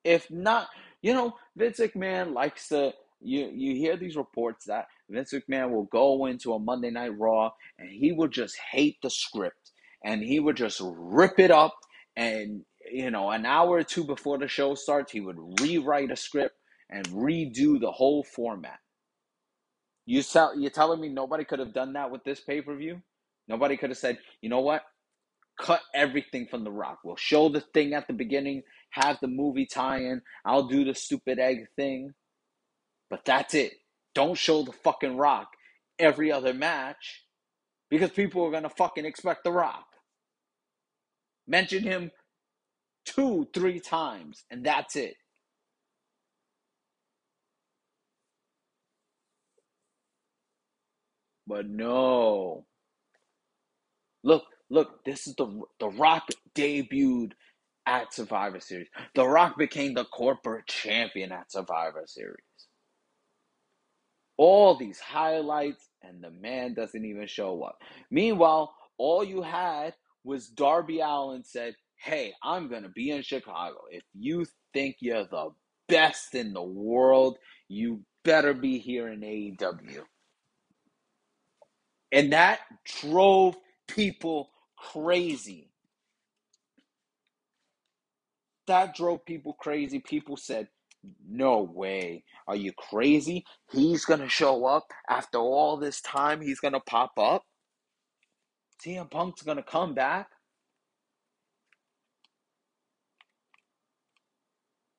If 0.06 0.32
not, 0.32 0.70
you 1.02 1.14
know, 1.14 1.36
Vince 1.58 1.80
McMahon 1.80 2.34
likes 2.34 2.70
to 2.70 2.94
you 3.20 3.52
you 3.54 3.76
hear 3.76 3.98
these 3.98 4.16
reports 4.16 4.66
that 4.66 4.88
Vince 5.10 5.34
McMahon 5.34 5.72
will 5.72 5.86
go 5.86 6.26
into 6.26 6.54
a 6.54 6.60
Monday 6.60 6.92
Night 6.92 7.18
Raw 7.18 7.52
and 7.78 7.90
he 7.90 8.12
will 8.12 8.28
just 8.28 8.58
hate 8.72 8.98
the 9.02 9.10
script 9.10 9.72
and 10.04 10.24
he 10.24 10.40
would 10.40 10.58
just 10.58 10.82
rip 10.84 11.40
it 11.40 11.52
up 11.52 11.76
and 12.16 12.64
you 12.92 13.12
know 13.12 13.30
an 13.32 13.46
hour 13.46 13.78
or 13.78 13.84
two 13.84 14.04
before 14.04 14.38
the 14.38 14.48
show 14.48 14.76
starts 14.76 15.12
he 15.12 15.20
would 15.20 15.38
rewrite 15.62 16.12
a 16.12 16.16
script 16.16 16.56
and 16.90 17.08
redo 17.08 17.80
the 17.80 17.92
whole 17.92 18.24
format. 18.24 18.80
You 20.06 20.24
tell 20.24 20.58
you're 20.58 20.72
telling 20.72 21.02
me 21.02 21.10
nobody 21.10 21.44
could 21.44 21.60
have 21.60 21.74
done 21.74 21.94
that 21.94 22.12
with 22.12 22.24
this 22.24 22.40
pay 22.40 22.62
per 22.62 22.76
view? 22.76 23.02
Nobody 23.48 23.78
could 23.78 23.90
have 23.90 23.98
said, 23.98 24.20
you 24.42 24.50
know 24.50 24.62
what? 24.62 24.84
cut 25.60 25.82
everything 25.94 26.48
from 26.48 26.64
The 26.64 26.72
Rock. 26.72 27.00
We'll 27.04 27.16
show 27.18 27.50
the 27.50 27.62
thing 27.62 27.94
at 27.94 28.08
the 28.08 28.14
beginning, 28.14 28.64
have 28.92 29.20
the 29.22 29.28
movie 29.28 29.68
tie 29.68 30.00
in. 30.00 30.22
I'll 30.46 30.68
do 30.68 30.84
the 30.86 30.96
stupid 30.96 31.40
egg 31.40 31.68
thing. 31.76 32.14
But 33.10 33.26
that's 33.26 33.54
it. 33.54 33.74
Don't 34.16 34.38
show 34.38 34.64
the 34.64 34.74
fucking 34.74 35.18
Rock 35.18 35.50
every 36.00 36.32
other 36.32 36.54
match 36.54 37.24
because 37.90 38.12
people 38.12 38.44
are 38.46 38.52
going 38.52 38.64
to 38.64 38.70
fucking 38.70 39.06
expect 39.06 39.44
The 39.46 39.52
Rock. 39.54 39.86
Mention 41.48 41.84
him 41.84 42.12
two, 43.06 43.48
three 43.54 43.80
times, 43.80 44.46
and 44.52 44.66
that's 44.66 44.96
it. 44.96 45.16
But 51.48 51.70
no. 51.70 52.66
Look, 54.24 54.46
Look, 54.70 55.06
this 55.06 55.28
is 55.28 55.36
the 55.36 55.62
the 55.80 55.90
Rock 55.90 56.30
debuted 56.56 57.34
at 57.88 58.14
Survivor 58.14 58.60
Series. 58.62 58.88
The 59.16 59.28
Rock 59.28 59.58
became 59.58 59.96
the 59.96 60.06
corporate 60.06 60.68
champion 60.68 61.32
at 61.32 61.52
Survivor 61.52 62.04
Series. 62.08 62.44
All 64.40 64.78
these 64.78 65.02
highlights, 65.02 65.90
and 66.04 66.24
the 66.24 66.32
man 66.32 66.76
doesn't 66.76 67.06
even 67.06 67.28
show 67.28 67.64
up. 67.64 67.80
Meanwhile, 68.12 68.74
all 68.98 69.26
you 69.26 69.44
had 69.44 69.96
was 70.24 70.48
Darby 70.48 71.02
Allin 71.02 71.44
said, 71.44 71.76
Hey, 71.98 72.34
I'm 72.44 72.70
going 72.70 72.84
to 72.84 72.90
be 72.90 73.12
in 73.12 73.24
Chicago. 73.24 73.78
If 73.92 74.04
you 74.18 74.48
think 74.74 74.98
you're 75.02 75.26
the 75.26 75.50
best 75.90 76.36
in 76.36 76.54
the 76.54 76.64
world, 76.64 77.38
you 77.70 78.02
better 78.26 78.56
be 78.56 78.80
here 78.80 79.10
in 79.10 79.22
AEW. 79.22 80.04
And 82.14 82.34
that 82.34 82.62
drove 83.02 83.58
people 83.88 84.52
crazy. 84.78 85.72
That 88.68 88.96
drove 88.96 89.26
people 89.26 89.54
crazy. 89.60 90.00
People 90.00 90.38
said, 90.38 90.70
no 91.28 91.62
way. 91.62 92.24
Are 92.48 92.56
you 92.56 92.74
crazy? 92.74 93.46
He's 93.72 94.06
going 94.06 94.20
to 94.22 94.30
show 94.30 94.66
up 94.66 94.88
after 95.10 95.38
all 95.38 95.78
this 95.78 96.02
time. 96.02 96.42
He's 96.42 96.60
going 96.60 96.74
to 96.74 96.80
pop 96.80 97.12
up. 97.18 97.44
CM 98.86 99.10
Punk's 99.12 99.42
going 99.42 99.58
to 99.58 99.64
come 99.64 99.94
back. 99.94 100.28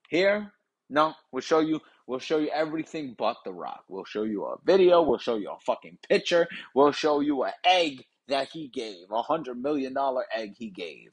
Here, 0.08 0.52
no, 0.90 1.14
we'll 1.30 1.40
show 1.40 1.60
you. 1.60 1.80
We'll 2.06 2.18
show 2.18 2.38
you 2.38 2.50
everything 2.52 3.14
but 3.16 3.36
The 3.44 3.52
Rock. 3.52 3.84
We'll 3.88 4.04
show 4.04 4.24
you 4.24 4.44
a 4.44 4.56
video. 4.64 5.02
We'll 5.02 5.18
show 5.18 5.36
you 5.36 5.50
a 5.50 5.60
fucking 5.64 5.98
picture. 6.08 6.48
We'll 6.74 6.90
show 6.90 7.20
you 7.20 7.44
an 7.44 7.52
egg 7.64 8.04
that 8.26 8.48
he 8.52 8.68
gave, 8.68 9.04
a 9.12 9.22
hundred 9.22 9.62
million 9.62 9.94
dollar 9.94 10.24
egg 10.34 10.54
he 10.58 10.70
gave. 10.70 11.10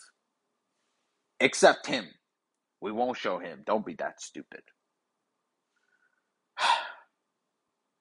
Except 1.40 1.86
him. 1.86 2.08
We 2.82 2.92
won't 2.92 3.18
show 3.18 3.38
him. 3.38 3.62
Don't 3.66 3.86
be 3.86 3.94
that 3.96 4.20
stupid. 4.22 4.62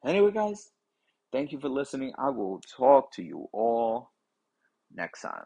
Anyway, 0.07 0.31
guys, 0.33 0.71
thank 1.33 1.53
you 1.53 1.61
for 1.61 1.69
listening. 1.69 2.13
I 2.19 2.31
will 2.31 2.61
talk 2.77 3.13
to 3.15 3.23
you 3.23 3.49
all 3.53 4.11
next 4.95 5.23
time. 5.23 5.45